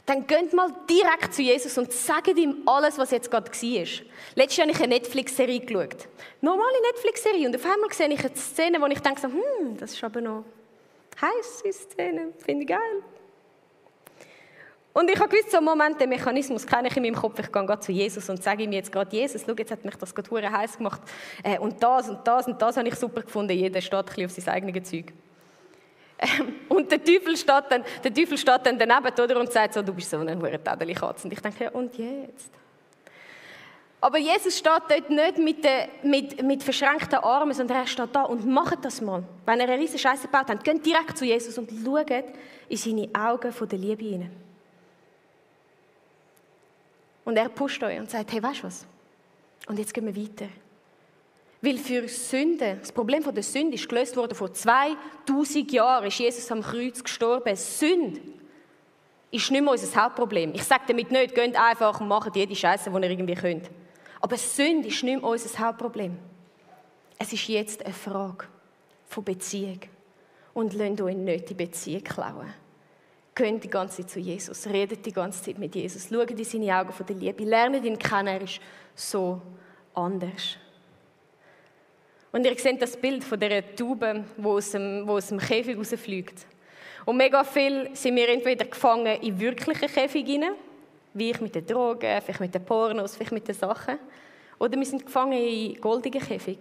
Dann 0.06 0.26
geht 0.26 0.54
mal 0.54 0.72
direkt 0.89 1.34
zu 1.34 1.41
Jesus 1.41 1.78
und 1.78 1.91
sagt 1.91 2.38
ihm 2.38 2.62
alles, 2.65 2.98
was 2.98 3.12
jetzt 3.12 3.30
gerade 3.30 3.52
war. 3.52 4.06
Letztes 4.36 4.56
Jahr 4.56 4.68
habe 4.68 4.72
ich 4.72 4.82
eine 4.82 4.88
Netflix-Serie 4.88 5.60
geschaut. 5.60 6.08
Normale 6.39 6.82
Netflix-Serie. 6.94 7.46
Und 7.50 7.56
auf 7.58 7.65
einmal 7.65 7.91
sehe 7.91 8.08
ich 8.08 8.24
eine 8.24 8.36
Szene, 8.38 8.80
wo 8.80 8.86
ich 8.86 9.00
denke, 9.02 9.22
hm, 9.22 9.76
das 9.78 9.91
ist 9.91 10.04
aber 10.04 10.22
noch 10.22 10.46
heiß, 11.22 11.63
die 11.65 11.74
Szene. 11.74 12.32
Finde 12.46 12.62
ich 12.62 12.70
geil. 12.70 13.04
Und 14.96 15.12
ich 15.12 15.20
habe 15.20 15.28
gewusst, 15.28 15.52
so 15.52 15.58
einen 15.58 15.66
Moment, 15.66 16.00
den 16.00 16.08
Mechanismus 16.08 16.66
kenne 16.66 16.88
ich 16.88 16.96
in 16.96 17.04
meinem 17.04 17.16
Kopf. 17.16 17.38
Ich 17.38 17.52
gehe 17.52 17.80
zu 17.82 17.92
Jesus 17.92 18.30
und 18.30 18.42
sage 18.42 18.64
ihm 18.64 18.72
jetzt 18.72 18.90
gerade, 18.90 19.14
Jesus, 19.14 19.44
schau, 19.46 19.54
jetzt 19.54 19.70
hat 19.70 19.84
mich 19.84 19.96
das 19.98 20.16
gerade 20.16 20.50
heiß 20.50 20.78
gemacht. 20.78 21.02
Äh, 21.44 21.60
und 21.60 21.84
das 21.84 22.08
und 22.08 22.26
das 22.26 22.48
und 22.48 22.62
das 22.62 22.78
habe 22.78 22.88
ich 22.88 22.96
super 22.96 23.22
gefunden. 23.22 23.52
Jeder 23.52 23.82
steht 23.82 24.00
ein 24.00 24.06
bisschen 24.06 24.26
auf 24.26 24.32
sein 24.32 24.54
eigenes 24.54 24.90
Zeug. 24.90 25.12
Ähm, 26.18 26.56
und 26.70 26.90
der 26.90 27.04
Teufel, 27.04 27.36
steht 27.36 27.66
dann, 27.68 27.84
der 28.06 28.14
Teufel 28.14 28.38
steht 28.38 28.62
dann 28.64 28.80
daneben 28.80 29.22
oder, 29.22 29.38
und 29.38 29.52
sagt 29.52 29.74
so, 29.74 29.82
du 29.82 29.94
bist 29.94 30.10
so 30.10 30.18
eine 30.18 30.34
hure 30.34 30.58
Katze. 30.60 31.28
Und 31.28 31.34
ich 31.34 31.42
denke, 31.42 31.66
ja, 31.66 31.72
und 31.72 31.98
jetzt? 31.98 32.52
Aber 34.00 34.18
Jesus 34.18 34.58
steht 34.58 34.84
dort 34.88 35.10
nicht 35.10 35.38
mit, 35.40 35.62
de, 35.62 35.90
mit, 36.04 36.42
mit 36.42 36.64
verschränkten 36.64 37.20
Armen, 37.20 37.54
sondern 37.54 37.80
er 37.80 37.88
steht 37.88 38.16
da 38.16 38.22
und 38.22 38.46
macht 38.46 38.86
das 38.86 39.02
mal. 39.02 39.24
Wenn 39.46 39.60
er 39.60 39.68
eine 39.68 39.78
riesige 39.82 40.00
Scheiße 40.00 40.28
gebaut 40.28 40.48
hat, 40.48 40.64
geht 40.64 40.86
direkt 40.86 41.18
zu 41.18 41.26
Jesus 41.26 41.58
und 41.58 41.70
schaut 41.84 42.10
in 42.70 42.78
seine 42.78 43.10
Augen 43.14 43.52
von 43.52 43.68
der 43.68 43.78
Liebe 43.78 44.06
hinein. 44.06 44.45
Und 47.26 47.38
er 47.38 47.50
pusht 47.50 47.84
euch 47.84 48.00
und 48.00 48.10
sagt, 48.10 48.32
hey, 48.32 48.42
weißt 48.42 48.60
du 48.60 48.68
was? 48.68 48.86
Und 49.68 49.80
jetzt 49.80 49.94
gehen 49.94 50.06
wir 50.06 50.16
weiter. 50.16 50.48
Weil 51.62 51.78
für 51.80 52.08
Sünde, 52.08 52.78
das 52.80 52.92
Problem 52.92 53.24
von 53.24 53.34
der 53.34 53.44
Sünde 53.44 53.74
ist 53.74 53.90
gelöst 53.90 54.16
worden 54.16 54.36
vor 54.36 54.54
2000 54.54 55.72
Jahren, 55.72 56.06
ist 56.06 56.20
Jesus 56.20 56.52
am 56.52 56.62
Kreuz 56.62 57.04
gestorben. 57.04 57.56
Sünde 57.56 58.22
ist 59.32 59.50
nicht 59.50 59.62
mehr 59.62 59.72
unser 59.72 60.04
Hauptproblem. 60.04 60.54
Ich 60.54 60.64
sage 60.64 60.84
damit 60.88 61.10
nicht, 61.10 61.34
geht 61.34 61.56
einfach 61.56 62.00
und 62.00 62.08
macht 62.08 62.36
jede 62.36 62.56
Scheiße, 62.56 62.92
die 62.92 62.96
ihr 62.96 63.10
irgendwie 63.10 63.34
könnt. 63.34 63.70
Aber 64.22 64.38
Sünde 64.38 64.88
ist 64.90 65.04
nicht 65.04 65.22
mehr 65.22 65.24
unser 65.24 65.60
Hauptproblem. 65.60 66.18
Es 67.18 67.34
ist 67.34 67.48
jetzt 67.48 67.84
eine 67.84 67.94
Frage 67.94 68.46
von 69.08 69.24
Beziehung. 69.24 69.80
Und 70.54 70.74
lasst 70.74 71.02
euch 71.02 71.16
nicht 71.16 71.50
die 71.50 71.54
Beziehung 71.54 72.04
klauen. 72.04 72.54
Geht 73.38 73.65
die 73.65 73.69
ganze 73.69 73.98
Zeit 73.98 74.10
zu 74.12 74.19
Jesus, 74.21 74.65
redet 74.65 75.06
die 75.06 75.12
ganze 75.12 75.43
Zeit 75.43 75.58
mit 75.58 75.76
Jesus, 75.76 76.08
schaut 76.08 76.32
in 76.32 76.43
seine 76.45 76.80
Augen 76.80 76.93
von 76.93 77.06
der 77.06 77.17
Liebe, 77.17 77.43
lernt 77.43 77.84
ihn 77.84 78.00
kennen, 78.00 78.28
er 78.28 78.41
ist 78.41 78.62
so 78.95 79.41
anders. 79.93 80.56
Und 82.32 82.45
ihr 82.45 82.58
seht 82.58 82.82
das 82.82 82.95
Bild 82.95 83.26
von 83.26 83.38
dieser 83.38 83.76
Taube, 83.76 84.24
die 84.38 84.45
aus 84.45 84.71
dem, 84.71 85.10
aus 85.10 85.28
dem 85.28 85.39
Käfig 85.39 85.78
rausfliegt. 85.78 86.45
Und 87.04 87.17
mega 87.17 87.43
viel 87.43 87.89
sind 87.93 88.15
wir 88.15 88.30
entweder 88.30 88.63
gefangen 88.63 89.21
in 89.21 89.38
wirklichen 89.38 89.89
Käfig 89.89 90.26
rein, 90.30 90.54
wie 91.13 91.32
ich 91.32 91.41
mit 91.41 91.56
den 91.56 91.65
Drogen, 91.65 92.21
vielleicht 92.21 92.39
mit 92.39 92.56
den 92.56 92.63
Pornos, 92.63 93.17
vielleicht 93.17 93.34
mit 93.34 93.48
den 93.50 93.56
Sachen. 93.56 94.00
Oder 94.60 94.78
wir 94.78 94.86
sind 94.86 95.06
gefangen 95.06 95.34
in 95.34 95.82
goldigen 95.82 96.21
Käfig. 96.21 96.60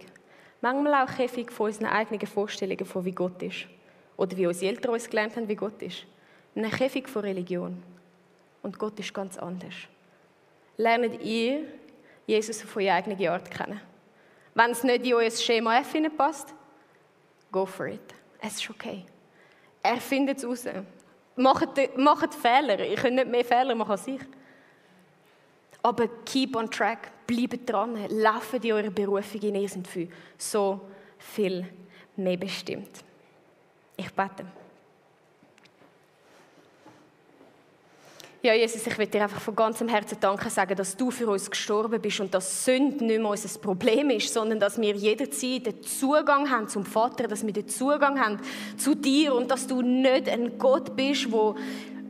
Manchmal 0.59 1.05
auch 1.05 1.15
Käfig 1.15 1.51
von 1.53 1.67
unseren 1.67 1.87
eigenen 1.87 2.27
Vorstellungen 2.27 2.85
von 2.85 3.05
wie 3.05 3.13
Gott 3.13 3.41
ist. 3.43 3.65
Oder 4.17 4.35
wie 4.35 4.47
unsere 4.47 4.71
Eltern 4.73 4.91
uns 4.91 5.09
gelernt 5.09 5.37
haben, 5.37 5.47
wie 5.47 5.55
Gott 5.55 5.81
ist 5.81 6.05
einem 6.55 6.71
Käfig 6.71 7.07
von 7.07 7.23
Religion. 7.23 7.83
Und 8.61 8.79
Gott 8.79 8.99
ist 8.99 9.13
ganz 9.13 9.37
anders. 9.37 9.73
Lernt 10.77 11.21
ihr 11.21 11.65
Jesus 12.25 12.63
auf 12.63 12.75
eure 12.75 12.93
eigene 12.93 13.31
Art 13.31 13.49
kennen. 13.51 13.79
Wenn 14.53 14.71
es 14.71 14.83
nicht 14.83 15.05
in 15.05 15.13
euer 15.13 15.31
Schema 15.31 15.79
F 15.79 15.93
passt, 16.17 16.53
go 17.51 17.65
for 17.65 17.87
it. 17.87 18.13
Es 18.41 18.55
ist 18.55 18.69
okay. 18.69 19.05
Er 19.83 19.97
findet 19.97 20.37
es 20.37 20.45
raus. 20.45 20.65
Macht, 21.35 21.97
macht 21.97 22.33
Fehler. 22.33 22.85
Ihr 22.85 22.95
könnt 22.95 23.15
nicht 23.15 23.27
mehr 23.27 23.45
Fehler 23.45 23.75
machen 23.75 23.91
als 23.91 24.07
ich. 24.07 24.21
Aber 25.83 26.07
keep 26.25 26.55
on 26.55 26.71
track, 26.71 27.11
bleibt 27.27 27.69
dran, 27.69 28.07
laufen 28.09 28.61
in 28.63 28.71
eure 28.71 28.89
Berufung 28.89 29.41
in. 29.41 29.55
Ihr 29.55 29.69
sind 29.69 29.87
für 29.87 30.07
so 30.37 30.81
viel 31.19 31.67
mehr 32.15 32.37
bestimmt. 32.37 33.03
Ich 33.97 34.11
bete. 34.11 34.45
Ja, 38.45 38.53
Jesus, 38.53 38.85
ich 38.85 38.95
will 38.99 39.07
dir 39.07 39.23
einfach 39.23 39.41
von 39.41 39.55
ganzem 39.55 39.87
Herzen 39.87 40.19
danken 40.19 40.51
sagen, 40.51 40.75
dass 40.75 40.95
du 40.95 41.09
für 41.09 41.27
uns 41.27 41.49
gestorben 41.49 41.99
bist 41.99 42.19
und 42.19 42.31
dass 42.31 42.63
Sünde 42.63 43.03
nicht 43.03 43.19
mehr 43.19 43.31
unser 43.31 43.59
Problem 43.59 44.11
ist, 44.11 44.31
sondern 44.31 44.59
dass 44.59 44.79
wir 44.79 44.93
jederzeit 44.93 45.65
den 45.65 45.81
Zugang 45.81 46.51
haben 46.51 46.69
zum 46.69 46.85
Vater, 46.85 47.27
dass 47.27 47.43
wir 47.43 47.51
den 47.51 47.67
Zugang 47.67 48.23
haben 48.23 48.39
zu 48.77 48.93
dir 48.93 49.33
und 49.33 49.49
dass 49.49 49.65
du 49.65 49.81
nicht 49.81 50.29
ein 50.29 50.59
Gott 50.59 50.95
bist, 50.95 51.25
der 51.25 51.55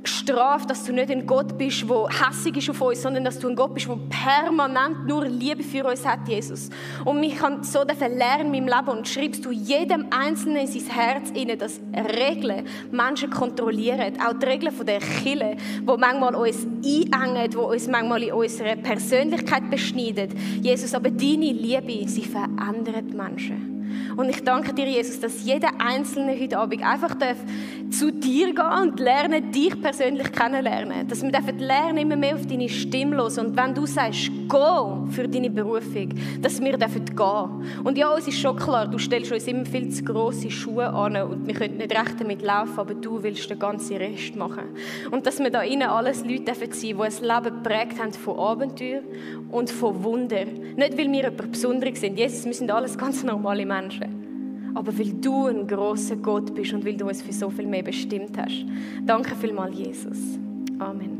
straft, 0.08 0.70
dass 0.70 0.84
du 0.84 0.94
nicht 0.94 1.10
ein 1.10 1.26
Gott 1.26 1.58
bist, 1.58 1.84
der 1.90 2.08
hässig 2.10 2.58
ist 2.58 2.70
auf 2.70 2.82
uns, 2.82 3.02
sondern 3.02 3.24
dass 3.24 3.40
du 3.40 3.48
ein 3.48 3.56
Gott 3.56 3.74
bist, 3.74 3.88
der 3.88 3.98
permanent 4.10 5.06
nur 5.06 5.26
Liebe 5.26 5.64
für 5.64 5.86
uns 5.86 6.06
hat, 6.06 6.28
Jesus. 6.28 6.70
Und 7.04 7.24
ich 7.24 7.38
kann 7.38 7.64
so 7.64 7.84
lernen 7.84 8.54
in 8.54 8.66
meinem 8.66 8.68
Leben 8.68 8.98
und 8.98 9.08
schreibst 9.08 9.46
du 9.46 9.52
jedem 9.52 10.08
Einzelnen 10.10 10.68
in 10.68 10.68
sein 10.68 10.96
Herz 10.96 11.32
inne, 11.32 11.58
dass 11.58 11.80
Regeln 11.94 12.66
Menschen 12.92 13.30
kontrollieren, 13.30 14.14
auch 14.26 14.34
die 14.34 14.46
Regeln 14.46 14.74
von 14.74 14.86
der 14.86 15.00
Kille, 15.00 15.58
wo 15.86 15.98
manchmal 15.98 16.36
uns 16.36 16.66
einengen, 16.86 17.54
wo 17.54 17.72
uns 17.72 17.88
manchmal 17.88 18.24
in 18.24 18.34
unserer 18.34 18.76
Persönlichkeit 18.76 19.70
beschneiden. 19.70 20.30
Jesus, 20.62 20.94
aber 20.94 21.10
deine 21.10 21.52
Liebe, 21.52 22.08
sie 22.08 22.24
verändert 22.24 23.14
Menschen. 23.14 23.75
Und 24.16 24.30
ich 24.30 24.44
danke 24.44 24.74
dir, 24.74 24.88
Jesus, 24.88 25.20
dass 25.20 25.44
jeder 25.44 25.70
Einzelne 25.80 26.40
heute 26.40 26.58
Abend 26.58 26.84
einfach 26.84 27.16
darf 27.16 27.38
zu 27.92 28.12
dir 28.12 28.54
gehen 28.54 28.82
und 28.82 29.00
lernen, 29.00 29.52
dich 29.52 29.80
persönlich 29.82 30.32
kennenlernen. 30.32 31.08
Dass 31.08 31.22
wir 31.22 31.32
dürfen 31.32 31.60
lernen, 31.60 31.98
immer 31.98 32.16
mehr 32.16 32.36
auf 32.36 32.46
deine 32.46 32.70
Stimme 32.70 33.16
los. 33.16 33.38
Und 33.38 33.56
wenn 33.56 33.74
du 33.74 33.86
sagst, 33.86 34.32
go 34.48 35.08
für 35.12 35.28
deine 35.28 35.50
Berufung, 35.50 36.10
dass 36.42 36.62
wir 36.62 36.78
dürfen 36.78 37.06
gehen. 37.06 37.84
Und 37.84 37.98
ja, 37.98 38.10
uns 38.10 38.28
ist 38.28 38.40
schon 38.40 38.56
klar, 38.56 38.88
du 38.88 38.98
stellst 38.98 39.32
uns 39.32 39.48
immer 39.48 39.66
viel 39.66 39.90
zu 39.90 40.04
grosse 40.04 40.50
Schuhe 40.52 40.88
an 40.88 41.16
und 41.16 41.48
wir 41.48 41.54
können 41.54 41.78
nicht 41.78 41.92
recht 41.92 42.20
damit 42.20 42.42
laufen, 42.42 42.80
aber 42.80 42.94
du 42.94 43.22
willst 43.22 43.50
den 43.50 43.60
ganzen 43.60 43.98
Rest 43.98 44.36
machen. 44.36 44.64
Und 45.12 45.26
dass 45.26 45.40
wir 45.40 45.50
da 45.50 45.62
innen 45.62 45.90
alles 45.90 46.24
Leute 46.26 46.44
dürfen 46.44 46.72
sein, 46.72 46.98
die 46.98 47.02
ein 47.02 47.44
Leben 47.44 47.64
geprägt 47.64 48.00
haben 48.00 48.14
von 48.14 48.40
Abenteuer 48.40 49.02
und 49.52 49.70
von 49.70 50.04
Wunder. 50.04 50.46
Nicht, 50.46 50.98
weil 50.98 51.12
wir 51.12 51.30
jemand 51.30 51.52
Besonderes 51.52 52.02
sind. 52.02 52.18
Jesus, 52.18 52.46
wir 52.46 52.54
sind 52.54 52.72
alles 52.72 52.98
ganz 52.98 53.24
normale 53.24 53.66
Menschen 53.88 54.26
aber 54.76 54.98
weil 55.00 55.14
du 55.14 55.48
ein 55.48 55.66
großer 55.66 56.18
Gott 56.18 56.54
bist 56.54 56.74
und 56.74 56.86
weil 56.86 56.98
du 56.98 57.08
uns 57.08 57.22
für 57.22 57.32
so 57.32 57.50
viel 57.50 57.66
mehr 57.66 57.82
bestimmt 57.82 58.38
hast. 58.38 58.66
Danke 59.06 59.34
vielmals, 59.36 59.78
Jesus. 59.78 60.38
Amen. 60.80 61.15